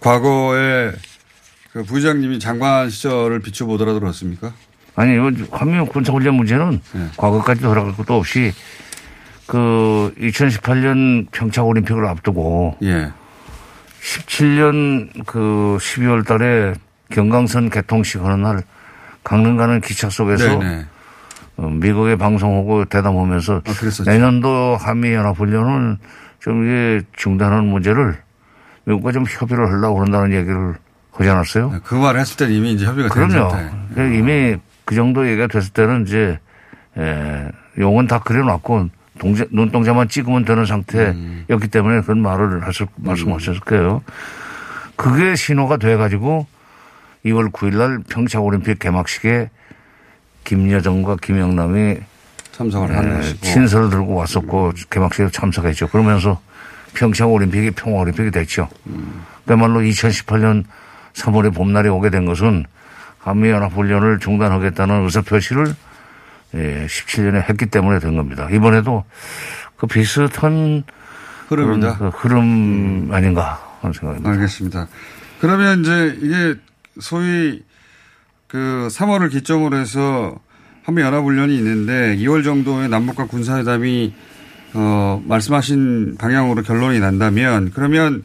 [0.00, 0.92] 과거에
[1.72, 4.52] 그 부의장님이 장관 시절을 비춰보더라도 그렇습니까?
[4.96, 6.80] 아니, 이거 한미 군사훈련 문제는
[7.16, 8.52] 과거까지 돌아갈 것도 없이
[9.46, 13.12] 그 2018년 평창 올림픽을 앞두고 예.
[14.02, 16.74] 17년 그 12월 달에
[17.10, 18.62] 경강선 개통식 하는 날
[19.24, 20.86] 강릉 가는 기차 속에서 네네.
[21.56, 24.10] 어, 미국의 방송하고 대담하면서 그랬었죠.
[24.10, 25.98] 내년도 한미연합훈련은
[26.40, 28.18] 좀 이게 중단하는 문제를
[28.88, 30.74] 미국과 좀 협의를 하려고 그런다는 얘기를
[31.12, 31.80] 하지 않았어요?
[31.84, 33.50] 그 말을 했을 때는 이미 이제 협의가 된 그럼요.
[33.92, 36.38] 그러니까 이미 그 정도 얘기가 됐을 때는 이제
[36.96, 37.48] 에,
[37.78, 44.02] 용은 다 그려놨고 동자, 눈동자만 찍으면 되는 상태였기 때문에 그런 말을 하실, 말씀하셨을 거예요.
[44.96, 46.46] 그게 신호가 돼가지고
[47.26, 49.50] 2월 9일 날 평창 올림픽 개막식에
[50.44, 51.98] 김여정과 김영남이
[52.52, 53.40] 참석을 하는 것이고.
[53.40, 55.88] 친서를 들고 왔었고 개막식에 참석했죠.
[55.88, 56.40] 그러면서
[56.98, 58.68] 평창 올림픽이 평화 올림픽이 됐죠.
[59.46, 60.64] 그야말로 2018년
[61.14, 62.64] 3월에 봄날이 오게 된 것은
[63.20, 65.74] 한미연합훈련을 중단하겠다는 의사표시를
[66.54, 68.48] 예, 17년에 했기 때문에 된 겁니다.
[68.50, 69.04] 이번에도
[69.76, 70.82] 그 비슷한
[71.48, 71.98] 흐름이다.
[71.98, 74.30] 그 흐름 아닌가 하는 생각입니다.
[74.30, 74.88] 알겠습니다.
[75.40, 76.54] 그러면 이제 이게
[76.98, 77.62] 소위
[78.48, 80.36] 그 3월을 기점으로 해서
[80.82, 84.14] 한미 연합훈련이 있는데 2월 정도에 남북과 군사회담이
[84.74, 88.24] 어 말씀하신 방향으로 결론이 난다면 그러면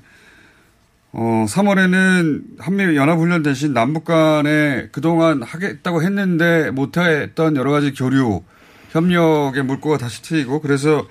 [1.12, 8.44] 어 3월에는 한미 연합훈련 대신 남북 간에 그동안 하겠다고 했는데 못했던 여러 가지 교류
[8.92, 11.08] 협력의 물꼬가 다시 트이고 그래서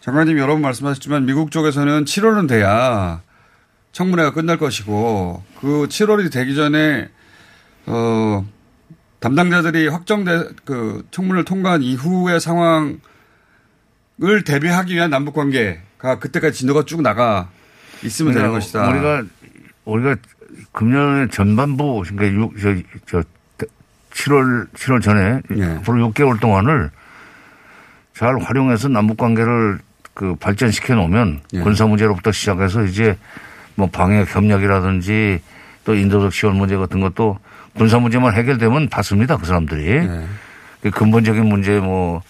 [0.00, 3.22] 장관님이 여러 번 말씀하셨지만 미국 쪽에서는 7월은 돼야
[3.92, 7.08] 청문회가 끝날 것이고 그 7월이 되기 전에
[7.86, 8.46] 어
[9.20, 13.00] 담당자들이 확정돼 그 청문회를 통과한 이후의 상황
[14.22, 17.48] 을 대비하기 위한 남북 관계가 그때까지 진도가 쭉 나가
[18.02, 18.90] 있으면 되는 그러니까 것이다.
[18.90, 19.24] 우리가
[19.86, 20.16] 우리가
[20.72, 22.74] 금년의 전반부 그러니까 6, 저,
[23.06, 23.66] 저
[24.10, 25.64] 7월 7월 전에 예.
[25.76, 26.90] 앞으로 6개월 동안을
[28.14, 29.78] 잘 활용해서 남북 관계를
[30.12, 31.60] 그 발전시켜 놓으면 예.
[31.60, 33.16] 군사 문제로부터 시작해서 이제
[33.74, 35.40] 뭐 방역 협력이라든지
[35.84, 37.38] 또 인도적 지원 문제 같은 것도
[37.74, 40.26] 군사 문제만 해결되면 받습니다 그 사람들이 예.
[40.82, 42.22] 그 근본적인 문제 뭐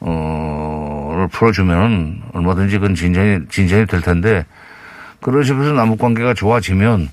[0.00, 4.46] 어를 풀어주면 얼마든지 그건 진전이 진전이 될 텐데
[5.44, 7.08] 식으로 남북 관계가 좋아지면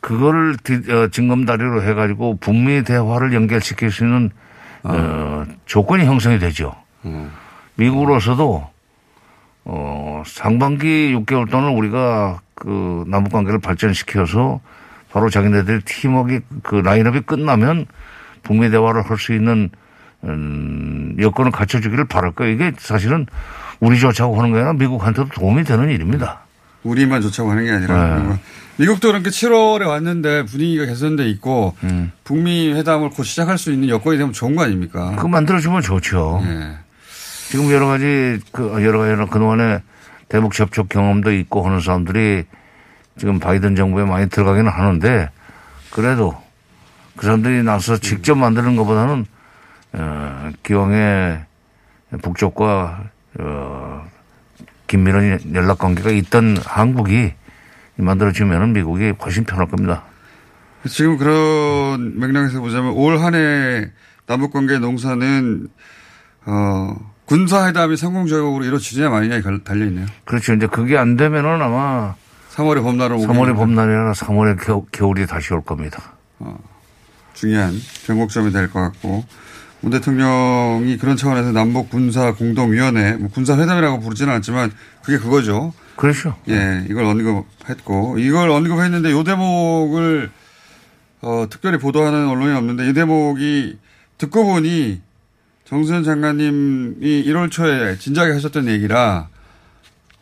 [0.00, 4.30] 그거를 디- 어, 징검다리로 해가지고 북미 대화를 연결시킬 수 있는
[4.82, 6.74] 어, 조건이 형성이 되죠.
[7.74, 8.66] 미국으로서도
[9.64, 14.60] 어, 상반기 6개월 동안 우리가 그 남북 관계를 발전시켜서
[15.12, 17.86] 바로 자기네들 팀워크 그 라인업이 끝나면
[18.42, 19.70] 북미 대화를 할 수 있는
[20.24, 22.52] 음, 여건을 갖춰주기를 바랄 거예요.
[22.52, 23.26] 이게 사실은
[23.80, 26.40] 우리 좋자고 하는 게 아니라 미국한테도 도움이 되는 일입니다.
[26.82, 28.40] 우리만 좋자고 하는 게 아니라 네.
[28.76, 32.12] 미국도 그렇게 7월에 왔는데 분위기가 개선돼 있고 음.
[32.24, 35.14] 북미 회담을 곧 시작할 수 있는 여건이 되면 좋은 거 아닙니까?
[35.16, 36.42] 그거 만들어주면 좋죠.
[36.44, 36.78] 예.
[37.50, 39.80] 지금 여러 가지 그 여러 가지 그동안에
[40.28, 42.44] 대북 접촉 경험도 있고 하는 사람들이
[43.18, 45.28] 지금 바이든 정부에 많이 들어가기는 하는데
[45.90, 46.40] 그래도
[47.16, 49.26] 그 사람들이 나서 직접 만드는 것보다는
[49.92, 51.44] 어, 기왕에
[52.22, 53.04] 북쪽과
[53.38, 54.04] 어,
[54.86, 57.32] 긴밀한 연락 관계가 있던 한국이
[57.96, 60.04] 만들어지면은 미국이 훨씬 편할 겁니다.
[60.88, 63.90] 지금 그런 맥락에서 보자면 올 한 해
[64.26, 65.68] 남북 관계 농사는
[66.46, 70.06] 어, 군사 회담이 성공적으로 이루어지냐 마느냐에 달려 있네요.
[70.24, 70.54] 그렇죠.
[70.54, 72.14] 이제 그게 안 되면은 아마
[72.54, 76.14] 3월에 봄날은 3월에 봄날이 아니라 3월에 겨, 겨울이 다시 올 겁니다.
[76.38, 76.58] 어,
[77.34, 77.74] 중요한
[78.06, 79.24] 변곡점이 될 것 같고
[79.80, 84.70] 문 대통령이 그런 차원에서 남북 군사 공동위원회 뭐 군사 회담이라고 부르지는 않지만
[85.02, 85.72] 그게 그거죠.
[85.96, 86.36] 그렇죠.
[86.48, 90.30] 예, 이걸 언급했고 이걸 언급했는데 요 대목을
[91.22, 93.78] 어, 특별히 보도하는 언론이 없는데 이 대목이
[94.18, 95.00] 듣고 보니
[95.64, 99.28] 정수현 장관님이 1월 초에 진작에 하셨던 얘기라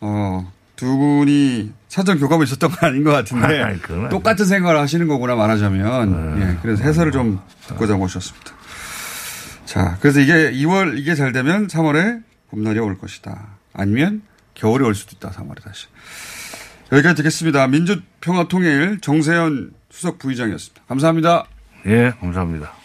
[0.00, 3.78] 어, 두 분이 사전 교감이 있었던 건 아닌 것 같은데
[4.10, 8.57] 똑같은 생각을 하시는 거구나 말하자면 예, 그래서 해설을 좀 듣고자 모셨습니다.
[9.78, 13.58] 자, 그래서 이게 2월 이게 잘 되면 3월에 봄날이 올 것이다.
[13.72, 14.22] 아니면
[14.54, 15.30] 겨울이 올 수도 있다.
[15.30, 15.86] 3월에 다시.
[16.90, 17.68] 여기까지 듣겠습니다.
[17.68, 20.82] 민주평화통일 정세현 수석 부의장이었습니다.
[20.88, 21.46] 감사합니다.
[21.86, 22.77] 예, 감사합니다.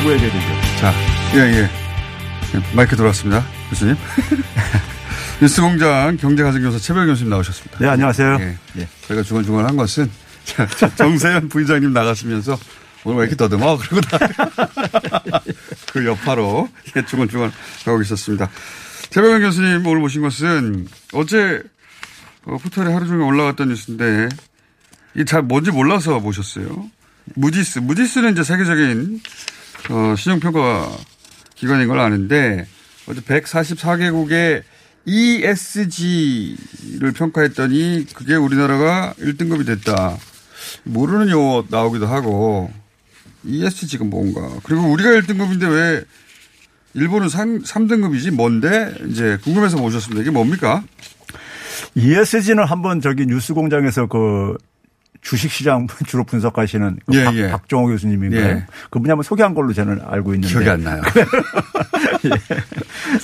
[0.00, 0.38] 수고해야 되죠.
[0.80, 0.92] 자,
[1.34, 1.70] 예, 예.
[2.74, 3.44] 마이크 돌아왔습니다.
[3.68, 3.96] 교수님.
[5.42, 7.78] 뉴스공장 경제가정교사 최별 교수님 나오셨습니다.
[7.78, 8.38] 네, 안녕하세요.
[8.40, 8.58] 예.
[8.78, 8.88] 예.
[9.06, 10.10] 저희가 중간중간 한 것은
[10.44, 12.58] 자, 정세현 부의장님 나갔으면서
[13.04, 13.76] 오늘 왜 이렇게 더듬어?
[13.78, 15.40] 그러고 나.
[15.92, 17.52] 그 여파로 예, 중간중간
[17.84, 18.50] 가고 있었습니다.
[19.10, 21.62] 최병현 교수님 오늘 모신 것은 어제
[22.44, 24.28] 어, 포털에 하루 종일 올라갔던 뉴스인데
[25.14, 26.90] 이게 잘 뭔지 몰라서 모셨어요.
[27.34, 27.80] 무디스.
[27.80, 29.20] 무디스는 이제 세계적인
[29.88, 30.90] 어, 신용평가
[31.54, 32.66] 기관인 걸 아는데
[33.06, 34.62] 어제 144개국의
[35.06, 36.58] ESG를
[37.12, 40.18] 평가했더니 그게 우리나라가 1등급이 됐다.
[40.84, 42.70] 모르는 용어 나오기도 하고
[43.44, 44.60] ESG가 뭔가.
[44.62, 46.04] 그리고 우리가 1등급인데 왜
[46.94, 48.30] 일본은 3, 3등급이지?
[48.32, 48.94] 뭔데?
[49.08, 50.22] 이제 궁금해서 모셨습니다.
[50.22, 50.82] 이게 뭡니까?
[51.94, 54.56] ESG는 한번 저기 뉴스 공장에서 그
[55.22, 57.50] 주식시장 주로 분석하시는 그 예, 박, 예.
[57.50, 58.42] 박종호 교수님인가요?
[58.42, 58.66] 예.
[58.90, 60.48] 그분이 한번 소개한 걸로 저는 알고 있는데.
[60.52, 61.02] 기억이 안 나요.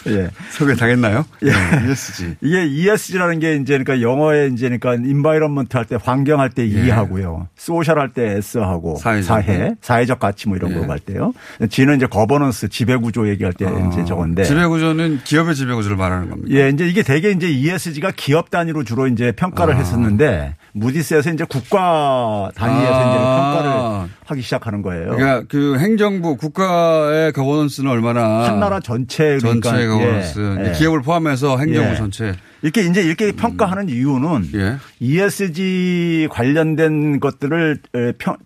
[0.06, 0.12] 예.
[0.12, 0.30] 예.
[0.50, 1.24] 소개 당했나요?
[1.42, 1.50] 예.
[1.50, 2.36] 네, ESG.
[2.40, 6.86] 이게 ESG라는 게 이제 그러니까 영어에 이제 그러니까 environment 할 때 환경 할때 예.
[6.86, 7.48] E하고요.
[7.56, 9.24] social 할 때 S하고 사회적.
[9.26, 10.74] 사회, 사회적 가치 뭐 이런 예.
[10.80, 11.32] 거할 때요.
[11.70, 14.42] G는 이제 거버넌스, 지배 구조 얘기할 때 이제 저건데.
[14.42, 14.44] 어.
[14.44, 16.54] 지배구조는 기업의 지배구조를 말하는 겁니다.
[16.54, 19.78] 예, 이제 이게 대개 이제 ESG가 기업 단위로 주로 이제 평가를 아.
[19.78, 23.08] 했었는데 무디스에서 이제 국가 단위에서 아.
[23.08, 25.16] 이제 평가를 하기 시작하는 거예요.
[25.16, 30.72] 그러니까 그 행정부 국가의 governance는 얼마나 한 나라 전체 그러니까 전체 거버넌스 예, 예.
[30.72, 31.96] 기업을 포함해서 행정부 예.
[31.96, 34.76] 전체 이렇게 이제 이렇게 평가하는 이유는 예.
[35.00, 38.36] ESG 관련된 것들을 에, 평,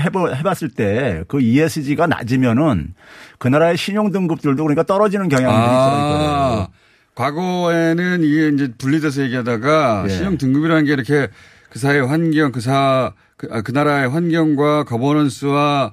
[0.00, 2.94] 해보, 해봤을 때 그 ESG가 낮으면은
[3.38, 5.54] 그 나라의 신용 등급들도 그러니까 떨어지는 있어요.
[5.54, 6.68] 아,
[7.14, 10.08] 과거에는 이게 이제 분리돼서 얘기하다가 예.
[10.10, 11.28] 신용 등급이라는 게 이렇게
[11.76, 15.92] 그 사회의 환경, 그 사, 그, 아, 그 나라의 환경과 거버넌스와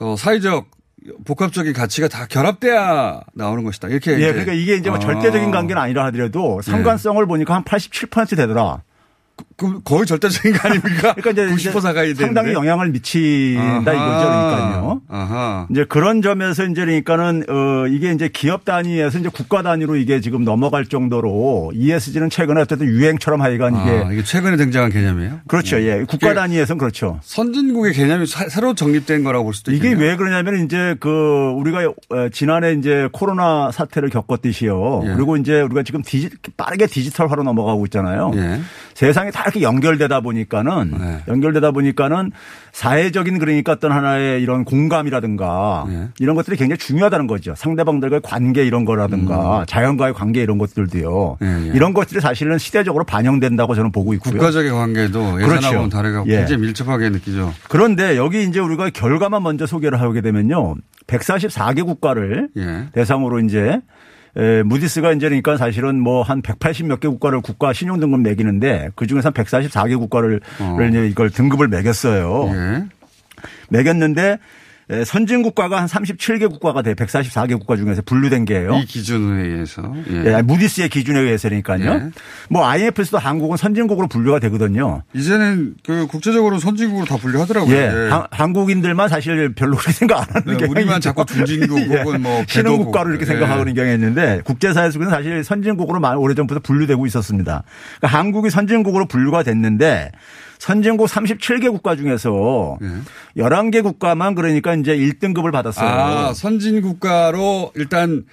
[0.00, 0.68] 어, 사회적
[1.24, 3.86] 복합적인 가치가 다 결합돼야 나오는 것이다.
[3.86, 4.14] 이렇게.
[4.14, 4.32] 예, 이제.
[4.32, 4.98] 그러니까 이게 이제 뭐 아.
[4.98, 8.82] 절대적인 관계는 아니라 하더라도 상관성을 보니까 한 87% 되더라.
[9.56, 11.14] 그 거의 절대적인 거 아닙니까?
[11.16, 12.24] 그러니까 이제 90% 가까이 되는데.
[12.24, 15.00] 상당히 영향을 미친다 이거죠, 그러니까요.
[15.08, 15.66] 아하.
[15.70, 20.44] 이제 그런 점에서 이제 그러니까는 어 이게 이제 기업 단위에서 이제 국가 단위로 이게 지금
[20.44, 25.40] 넘어갈 정도로 ESG는 최근에 어쨌든 유행처럼 하여간 이게 아, 이게 최근에 등장한 개념이에요?
[25.48, 25.80] 그렇죠.
[25.80, 26.04] 예.
[26.06, 27.18] 국가 단위에서는 그렇죠.
[27.22, 30.06] 선진국의 개념이 사- 새로 정립된 거라고 볼 수도 이게 있겠네요.
[30.10, 31.08] 왜 그러냐면 이제 그
[31.56, 31.78] 우리가
[32.10, 35.02] 어, 지난해 이제 코로나 사태를 겪었듯이요.
[35.06, 35.14] 예.
[35.14, 36.28] 그리고 이제 우리가 지금 디지,
[36.58, 38.32] 빠르게 디지털화로 넘어가고 있잖아요.
[38.34, 38.60] 예.
[38.94, 41.22] 세상이 다 이렇게 연결되다 보니까는 네.
[41.28, 42.32] 연결되다 보니까는
[42.72, 46.08] 사회적인 그러니까 어떤 하나의 이런 공감이라든가 예.
[46.18, 47.54] 이런 것들이 굉장히 중요하다는 거죠.
[47.56, 51.38] 상대방들과의 관계 이런 거라든가 자연과의 관계 이런 것들도요.
[51.40, 51.62] 음.
[51.64, 51.72] 예, 예.
[51.74, 54.34] 이런 것들이 사실은 시대적으로 반영된다고 저는 보고 있고요.
[54.34, 55.56] 국가적인 관계도 그렇죠.
[55.56, 56.38] 예전하고는 다르고 예.
[56.38, 57.54] 굉장히 밀접하게 느끼죠.
[57.68, 60.74] 그런데 여기 이제 우리가 결과만 먼저 소개를 하게 되면요.
[61.06, 62.88] 144개 국가를 예.
[62.92, 63.80] 대상으로 이제
[64.36, 68.90] 에, 무디스가 이제 그러니까 사실은 뭐 한 180 몇 개 국가를 국가 신용 등급 매기는데
[68.94, 70.76] 그 중에서 한 144개 국가를 어.
[70.90, 72.50] 이제 이걸 등급을 매겼어요.
[72.54, 72.84] 예.
[73.70, 74.38] 매겼는데 에,
[75.04, 78.76] 선진 국가가 한 37개 국가가 돼 144개 국가 중에서 분류된 게요.
[78.80, 79.82] 이 기준에 의해서.
[80.10, 80.34] 예.
[80.34, 81.84] 아니, 무디스의 기준에 의해서니까요.
[81.90, 82.02] 예.
[82.48, 85.02] 뭐 IMF에서도 한국은 선진국으로 분류가 되거든요.
[85.12, 87.74] 이제는 그 국제적으로 선진국으로 다 분류하더라고요.
[87.74, 87.80] 예.
[87.80, 88.08] 예.
[88.10, 91.00] 한- 한국인들만 사실 별로 그렇게 생각 안 하는 네, 우리만.
[91.00, 93.10] 자꾸 중진국 혹은 뭐 신흥국가로.
[93.10, 93.26] 이렇게 예.
[93.26, 97.64] 생각하는 경향이 있는데 국제사회에서는 사실 선진국으로 오래전부터 분류되고 있었습니다.
[97.98, 100.12] 그러니까 한국이 선진국으로 분류가 됐는데
[100.58, 102.78] 선진국 37개 국가 중에서
[103.36, 105.88] 11개 국가만 그러니까 이제 1등급을 받았어요.
[105.88, 108.24] 아, 선진 국가로 일단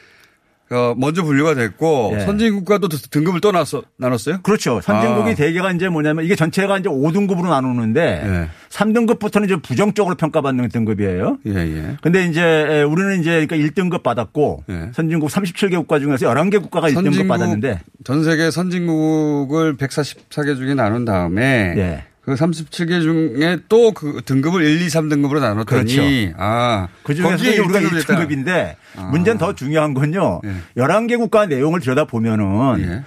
[0.74, 2.20] 어, 먼저 분류가 됐고 예.
[2.22, 4.42] 선진 국가도 등급을 또 나눴어, 나눴어요?
[4.42, 4.82] 그렇죠.
[4.82, 5.36] 선진국이 아.
[5.36, 8.50] 대개가 이제 뭐냐면 이게 전체가 이제 5등급으로 나누는데 예.
[8.70, 11.38] 3등급부터는 이제 부정적으로 평가받는 등급이에요.
[11.46, 11.98] 예, 예.
[12.02, 14.64] 근데 이제 우리는 이제 그러니까 1등급 받았고
[14.94, 21.06] 선진국 37개 국가 중에서 11개 국가가 1등급 선진국, 받았는데 전 세계 선진국을 144개 중에 나눈
[21.06, 22.04] 다음에 예.
[22.26, 26.36] 그 37개 중에 또 그 등급을 1, 2, 3등급으로 나눴더니 그렇죠.
[26.38, 28.16] 아 그 중에서 우리가 1등급이 됐다.
[28.16, 29.02] 1등급인데 아.
[29.12, 30.40] 문제는 더 중요한 건요.
[30.46, 30.82] 예.
[30.82, 33.04] 11개 국가 내용을 들여다보면은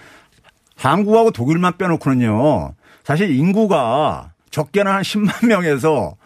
[0.77, 2.75] 한국하고 독일만 빼놓고는요.
[3.05, 6.17] 사실 인구가 적게는 한 10만 명에서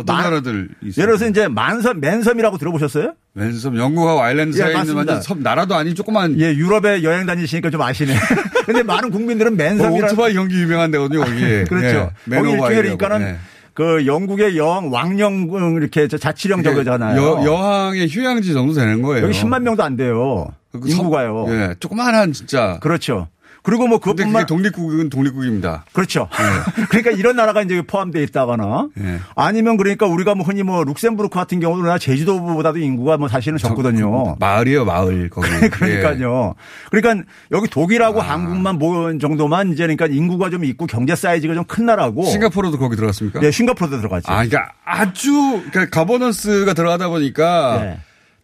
[0.00, 1.02] 어떤 만- 나라들 있어요?
[1.02, 3.14] 예를 들어서 이제 만섬, 맨섬이라고 들어보셨어요?
[3.34, 5.12] 맨섬 영국하고 아일랜드 예, 사이에 있는 맞습니다.
[5.12, 8.14] 완전 섬 나라도 아닌 조그만 예, 유럽에 여행 다니시니까 좀 아시네.
[8.66, 11.40] 근데 많은 국민들은 맨섬이라 어, 오토바이 경기 유명한 데거든요, 거기.
[11.68, 11.86] 그렇죠.
[11.86, 12.66] 예, 거기 맨오바이라고.
[12.74, 13.36] 일종이니까는 예.
[13.74, 17.20] 그 영국의 여왕 왕령 이렇게 저 자치령 저거잖아요.
[17.22, 19.26] 여, 여항의 휴양지 정도 되는 거예요.
[19.26, 20.48] 여기 10만 명도 안 돼요.
[20.72, 21.46] 그 섬- 인구가요.
[21.48, 22.78] 예, 조그만한 진짜.
[22.80, 23.28] 그렇죠.
[23.62, 25.84] 그리고 뭐 그것뿐만 독립국은 독립국입니다.
[25.92, 26.28] 그렇죠.
[26.90, 29.20] 그러니까 이런 나라가 이제 포함되어 있다거나 예.
[29.36, 34.36] 아니면 그러니까 우리가 뭐 흔히 뭐 룩셈부르크 같은 경우는 제주도보다도 인구가 뭐 사실은 적거든요.
[34.40, 35.48] 마을이요, 마을 거기.
[35.70, 36.54] 그러니까요.
[36.90, 41.86] 그러니까 여기 독일하고 한국만 모은 정도만 이제 그러니까 인구가 좀 있고 경제 사이즈가 좀 큰
[41.86, 42.24] 나라고.
[42.26, 42.30] 예.
[42.30, 43.40] 싱가포르도 거기 들어갔습니까?
[43.40, 44.32] 네, 싱가포르도 들어가죠.
[44.32, 47.98] 아, 그러니까 아주 그러니까 가버넌스가 들어가다 보니까 네.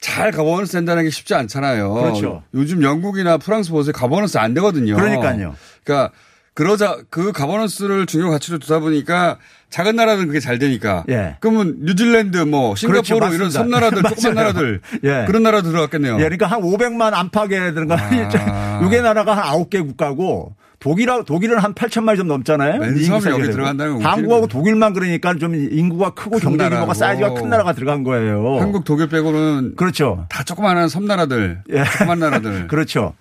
[0.04, 1.94] 잘 가버넌스 된다는 게 쉽지 않잖아요.
[1.94, 2.42] 그렇죠.
[2.52, 3.94] 요즘 영국이나 프랑스 보세요.
[3.94, 4.96] 가버넌스 안 되거든요.
[4.96, 5.54] 그러니까요.
[5.82, 6.12] 그러니까
[6.52, 9.38] 그러자 그 가버넌스를 중요 가치로 두다 보니까
[9.70, 11.04] 작은 나라들은 그게 잘 되니까.
[11.08, 11.36] 예.
[11.40, 13.50] 그러면 뉴질랜드 뭐 싱가포르 그렇죠, 이런.
[13.50, 14.34] 섬나라들 조그만.
[14.34, 15.24] 나라들 예.
[15.26, 16.16] 그런 나라 들어갔겠네요.
[16.16, 18.80] 예, 그러니까 한 500만 안팎에든가 아.
[18.84, 22.78] 요게 나라가 한 9개 국가고 독일하, 독일은 한 8천만이 좀 넘잖아요.
[22.78, 23.42] 맨 인구 섬이 세계로.
[23.44, 26.92] 여기 들어간다는 건 한국하고 독일만 그러니까 좀 인구가 크고 큰 경제 규모가.
[26.92, 28.58] 사이즈가 큰 나라가 들어간 거예요.
[28.60, 30.26] 한국, 독일 빼고는 그렇죠.
[30.28, 31.84] 다 조그마한 섬나라들, 예.
[31.84, 32.66] 조그만 나라들.
[32.68, 33.14] 그렇죠.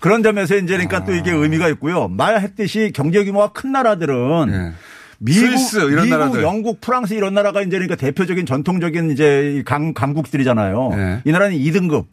[0.00, 2.08] 그런 점에서 이제 그러니까 또 이게 의미가 있고요.
[2.08, 4.72] 말했듯이 경제 규모가 큰 나라들은
[5.18, 6.42] 미국, 스위스 이런 미국, 나라들.
[6.42, 10.88] 영국, 프랑스 이런 나라가 이제 그러니까 대표적인 전통적인 이제 이 강, 강국들이잖아요.
[10.96, 11.20] 네.
[11.26, 12.06] 이 나라는 2등급.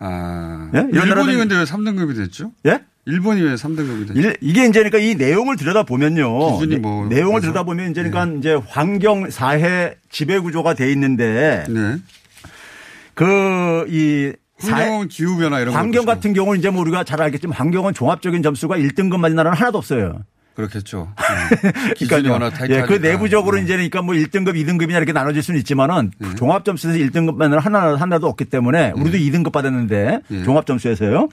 [0.00, 0.70] 아.
[0.74, 0.88] 예?
[0.90, 2.50] 이런 일본이 나라는- 근데 왜 3등급이 됐죠?
[2.66, 2.80] 예?
[3.06, 4.20] 일본이 왜 3등급이 됐죠?
[4.20, 6.58] 일- 이게 이제 그러니까 이 내용을 들여다 보면요.
[6.58, 7.52] 기준이 뭐 내용을 그래서?
[7.52, 11.96] 들여다 보면 이제 그러니까 이제 환경 사회 지배 구조가 돼 있는데 네.
[13.14, 17.94] 그이 환경 기후 변화 이런 환경 거 같은 경우는 이제 뭐 우리가 잘 알겠지만 환경은
[17.94, 20.18] 종합적인 점수가 1등급 맞는 나라는 하나도 없어요.
[20.54, 21.08] 그렇겠죠.
[21.62, 21.72] 네.
[22.50, 22.76] 타이트하니까.
[22.76, 26.34] 예, 그 내부적으로 이제 그러니까 뭐 1등급, 2등급이냐 이렇게 나눠질 수는 있지만은 네.
[26.34, 30.42] 종합 점수에서 1등급만 하나 하나도 없기 때문에 우리도 2등급 받았는데 네.
[30.44, 31.28] 종합 점수에서요.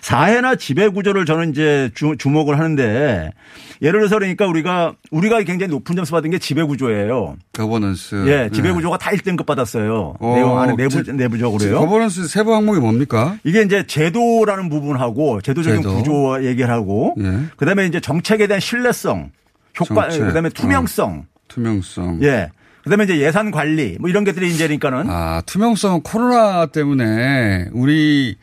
[0.00, 3.30] 사회나 지배 구조를 저는 이제 주, 주목을 하는데
[3.82, 7.36] 예를 들어서 그러니까 우리가 우리가 굉장히 높은 점수 받은 게 지배 구조예요.
[7.52, 8.24] 거버넌스.
[8.28, 8.74] 예, 지배 네.
[8.74, 10.14] 구조가 다 1등급 받았어요.
[10.18, 11.78] 어, 내용 안에 내부 지- 내부적으로요.
[11.80, 13.36] 거버넌스 세부 항목이 뭡니까?
[13.44, 15.94] 이게 이제 제도라는 부분하고 제도적인 제도.
[15.96, 17.40] 구조 얘기를 하고 예.
[17.56, 19.30] 그다음에 이제 정책에 대한 신뢰성,
[19.80, 20.26] 효과, 정책.
[20.26, 22.20] 그다음에 투명성, 투명성.
[22.22, 22.50] 예.
[22.84, 28.36] 그다음에 이제 예산 관리 뭐 이런 것들이 이제 그러니까는 아, 투명성은 코로나 때문에 우리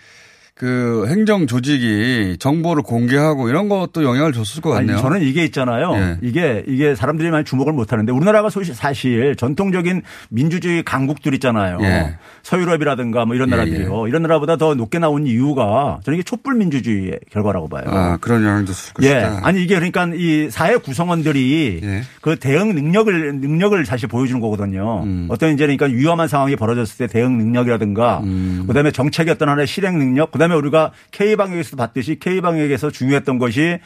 [0.58, 5.01] 그 행정 조직이 정보를 공개하고 이런 것도 영향을 줬을 것 아니, 같네요.
[5.03, 5.93] 저는 이게 있잖아요.
[5.93, 6.18] 예.
[6.24, 11.78] 이게 이게 사람들이 많이 주목을 못 하는데 우리나라가 사실 전통적인 민주주의 강국들 있잖아요.
[11.82, 12.18] 예.
[12.41, 14.08] 서유럽이라든가 뭐 이런 예, 나라들이요.
[14.08, 17.84] 이런 나라보다 더 높게 나온 이유가 저는 이게 촛불 민주주의의 결과라고 봐요.
[17.86, 19.14] 아, 그런 영향도 있을 예.
[19.14, 19.41] 것이다.
[19.43, 22.01] 아니 이게 그러니까 이 사회 구성원들이 예.
[22.22, 25.03] 그 대응 능력을 능력을 사실 보여주는 거거든요.
[25.03, 25.28] 음.
[25.30, 28.64] 어떤 이제 그러니까 위험한 상황이 벌어졌을 때 대응 능력이라든가 음.
[28.66, 33.80] 그다음에 정책의 어떤 하나의 실행 능력 그다음에 우리가 K 방역에서 봤듯이 K 방역에서 중요했던 것이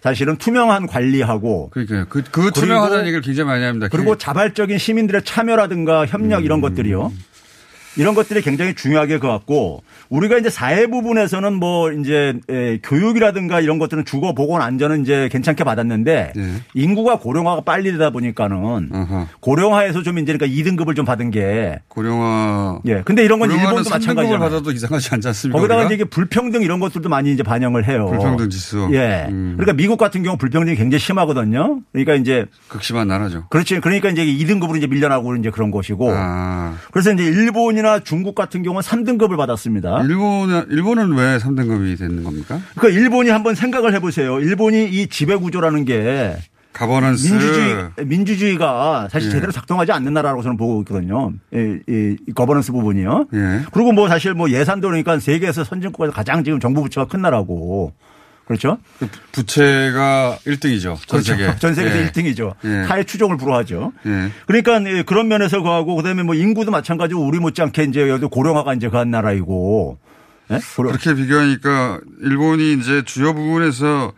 [0.00, 2.06] 사실은 투명한 관리하고 그러니까요.
[2.08, 3.88] 그, 그 투명하다는 얘기를 굉장히 많이 합니다.
[3.90, 6.44] 그리고 자발적인 시민들의 참여라든가 협력 음.
[6.44, 7.12] 이런 것들이요.
[7.96, 13.78] 이런 것들이 굉장히 중요하게 그 같고 우리가 이제 사회 부분에서는 뭐 이제 에, 교육이라든가 이런
[13.78, 16.48] 것들은 주거 보건 안전은 이제 괜찮게 받았는데 예.
[16.74, 18.88] 인구가 고령화가 빨리 되다 보니까는
[19.40, 23.02] 고령화에서 좀 이제 그러니까 2등급을 좀 받은 게 고령화 예.
[23.04, 24.38] 근데 이런 건 일본도 3등급을 마찬가지잖아요.
[24.38, 25.58] 받아도 이상하지 않지 않습니까?
[25.58, 25.86] 거기다가 우리가?
[25.86, 28.06] 이제 이게 불평등 이런 것들도 많이 이제 반영을 해요.
[28.10, 28.88] 불평등 지수.
[28.92, 29.26] 예.
[29.28, 29.54] 음.
[29.56, 31.80] 그러니까 미국 같은 경우 불평등이 굉장히 심하거든요.
[31.92, 33.46] 그러니까 이제 극심한 나라죠.
[33.48, 33.80] 그렇지.
[33.80, 36.10] 그러니까 이제 2등급으로 이제 밀려나고 이제 그런 것이고.
[36.12, 36.74] 아.
[36.92, 40.02] 그래서 이제 일본이나 중국 같은 경우는 3등급을 받았습니다.
[40.02, 42.60] 일본은 일본은 왜 3등급이 되는 겁니까?
[42.76, 44.40] 그러니까 일본이 한번 생각을 해보세요.
[44.40, 46.36] 일본이 이 지배 구조라는 게
[46.76, 49.32] 가버넌스 민주주의 민주주의가 사실 예.
[49.32, 51.32] 제대로 작동하지 않는 나라라고 저는 보고 있거든요.
[51.54, 53.28] 이, 이, 이 거버넌스 부분이요.
[53.32, 53.60] 예.
[53.72, 57.94] 그리고 뭐 사실 뭐 예산도 그러니까 세계에서 선진국에서 가장 지금 정부 부채가 큰 나라고
[58.46, 58.78] 그렇죠.
[59.32, 60.80] 부채가 1등이죠.
[60.82, 61.32] 전 그렇죠.
[61.36, 61.56] 세계.
[61.58, 62.06] 전 세계에서 예.
[62.10, 62.54] 1등이죠.
[62.64, 62.86] 예.
[62.86, 63.92] 타의 추종을 불허하죠.
[64.06, 64.30] 예.
[64.46, 68.88] 그러니까 예, 그런 면에서 그하고 그다음에 뭐 인구도 마찬가지로 우리 못지않게 이제 여기 고령화가 이제
[68.88, 69.98] 그한 나라이고.
[70.52, 70.58] 예?
[70.58, 74.12] 고령- 그렇게 비교하니까 일본이 이제 주요 부분에서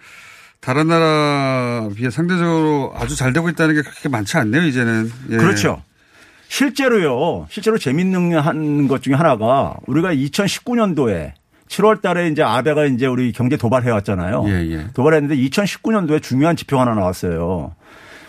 [0.60, 5.10] 다른 나라 비해 상대적으로 아주 잘 되고 있다는 게 그렇게 많지 않네요, 이제는.
[5.30, 5.36] 예.
[5.38, 5.82] 그렇죠.
[6.48, 7.46] 실제로요.
[7.50, 11.32] 실제로 재밌는 한 것 중에 하나가 우리가 2019년도에
[11.68, 14.44] 7월 달에 이제 아베가 이제 우리 경제 도발해 왔잖아요.
[14.48, 14.86] 예, 예.
[14.94, 17.74] 도발했는데 2019년도에 중요한 지표가 하나 나왔어요.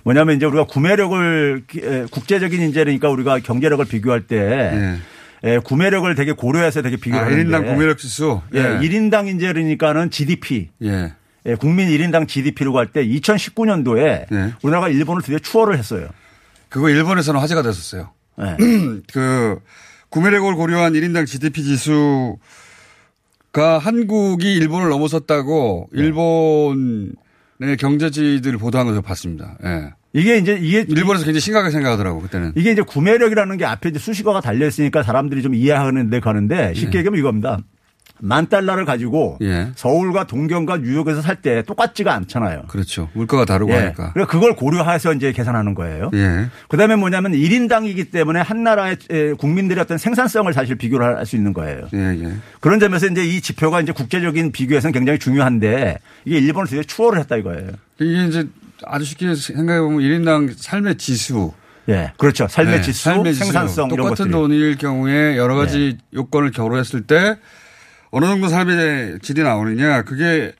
[0.03, 4.97] 뭐냐면 이제 우리가 구매력을 에, 국제적인 이제 그러니까 우리가 경제력을 비교할 때
[5.43, 8.41] 에, 구매력을 되게 고려해서 되게 비교를 아, 하는데 1인당 구매력 지수.
[8.55, 8.63] 예, 예.
[8.79, 11.13] 1인당 이제 그러니까는 GDP 예.
[11.45, 14.27] 예, 국민 1인당 GDP로 갈 때 2019년도에
[14.61, 16.09] 우리나라가 일본을 드디어 추월을 했어요.
[16.69, 18.09] 그거 일본에서는 화제가 됐었어요.
[18.37, 18.57] 네.
[19.11, 19.59] 그
[20.09, 22.37] 구매력을 고려한 1인당 GDP 지수
[23.52, 26.02] 가 한국이 일본을 넘어섰다고 네.
[26.02, 29.58] 일본의 경제지들 보도한 것을 봤습니다.
[29.64, 29.93] 예.
[30.14, 32.54] 이게 이제 이게 일본에서 굉장히 심각하게 생각하더라고 그때는.
[32.56, 37.20] 이게 이제 구매력이라는 게 앞에 이제 수식어가 달려 있으니까 사람들이 좀 이해하는데 가는데 쉽게 얘기하면
[37.20, 37.60] 이겁니다.
[38.22, 39.70] 만 달러를 가지고 예.
[39.76, 42.63] 서울과 동경과 뉴욕에서 살 때 똑같지가 않잖아요.
[42.67, 43.07] 그렇죠.
[43.13, 43.76] 물가가 다르고 예.
[43.76, 44.11] 하니까.
[44.13, 46.11] 그러니까 그걸 고려해서 이제 계산하는 거예요.
[46.13, 46.47] 예.
[46.67, 51.53] 그다음에 뭐냐면 1인당이기 때문에 한 나라의 에, 국민들의 어떤 생산성을 사실 비교를 할 수 있는
[51.53, 51.88] 거예요.
[51.93, 52.34] 예, 예.
[52.59, 57.38] 그런 점에서 이제 이 지표가 이제 국제적인 비교에서는 굉장히 중요한데 이게 일본을 드디어 추월을 했다
[57.38, 57.70] 이거예요.
[57.99, 58.47] 이게 이제
[58.86, 61.51] 아주 쉽게 생각해 보면 1인당 삶의 지수.
[61.88, 62.11] 예.
[62.17, 62.47] 그렇죠.
[62.47, 63.45] 삶의 네, 지수, 삶의 지수.
[63.45, 64.30] 생산성 똑같은.
[64.32, 67.38] 돈일 경우에 여러 가지 요건을 겨루했을 때
[68.12, 70.03] 어느 정도 삶의 질이 나오느냐.
[70.03, 70.53] 그게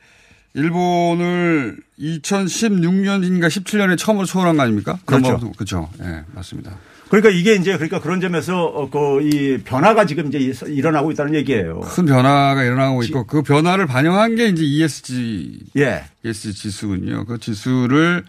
[0.54, 5.00] 일본을 2016년인가 17년에 처음으로 초월한 거 아닙니까?
[5.06, 5.38] 그렇죠.
[5.38, 5.52] 그렇죠.
[5.54, 5.90] 그렇죠.
[6.02, 6.78] 예, 맞습니다.
[7.10, 10.38] 그러니까 이게 이제 그러니까 그런 점에서 그 이 변화가 지금 이제
[10.68, 11.80] 일어나고 있다는 얘기예요.
[11.82, 16.04] 큰 변화가 일어나고 있고 그 변화를 반영한 게 이제 ESG, 예.
[16.24, 17.26] ESG 지수군요.
[17.26, 18.24] 그 지수를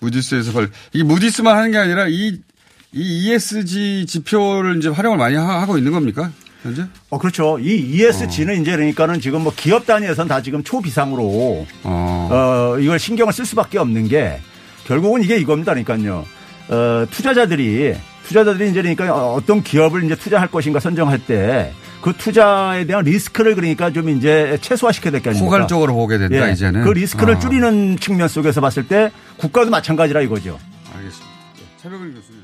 [0.00, 2.38] 무디스에서 발, 이게 무디스만 하는 게 아니라 이,
[2.92, 6.30] 이 ESG 지표를 이제 활용을 많이 하- 하고 있는 겁니까?
[6.62, 6.84] 현재?
[7.10, 7.58] 어, 그렇죠.
[7.60, 13.44] 이 ESG는 이제 그러니까는 지금 뭐 기업 단위에서는 다 지금 초비상으로 어, 이걸 신경을 쓸
[13.46, 14.40] 수밖에 없는 게
[14.86, 15.74] 결국은 이게 이겁니다.
[15.74, 16.24] 그러니까요.
[16.68, 17.94] 어, 투자자들이
[18.26, 21.72] 투자자들이 이제 그러니까 어떤 기업을 이제 투자할 것인가 선정할 때
[22.06, 25.50] 그 투자에 대한 리스크를 그러니까 좀 이제 최소화시켜야 될 게 아닙니까?
[25.50, 26.52] 포괄적으로 보게 된다, 예.
[26.52, 26.84] 이제는.
[26.84, 27.38] 그 리스크를 어.
[27.40, 30.56] 줄이는 측면 속에서 봤을 때 국가도 마찬가지라 이거죠.
[30.94, 31.26] 알겠습니다.
[31.82, 32.35] 차벽을 교수님.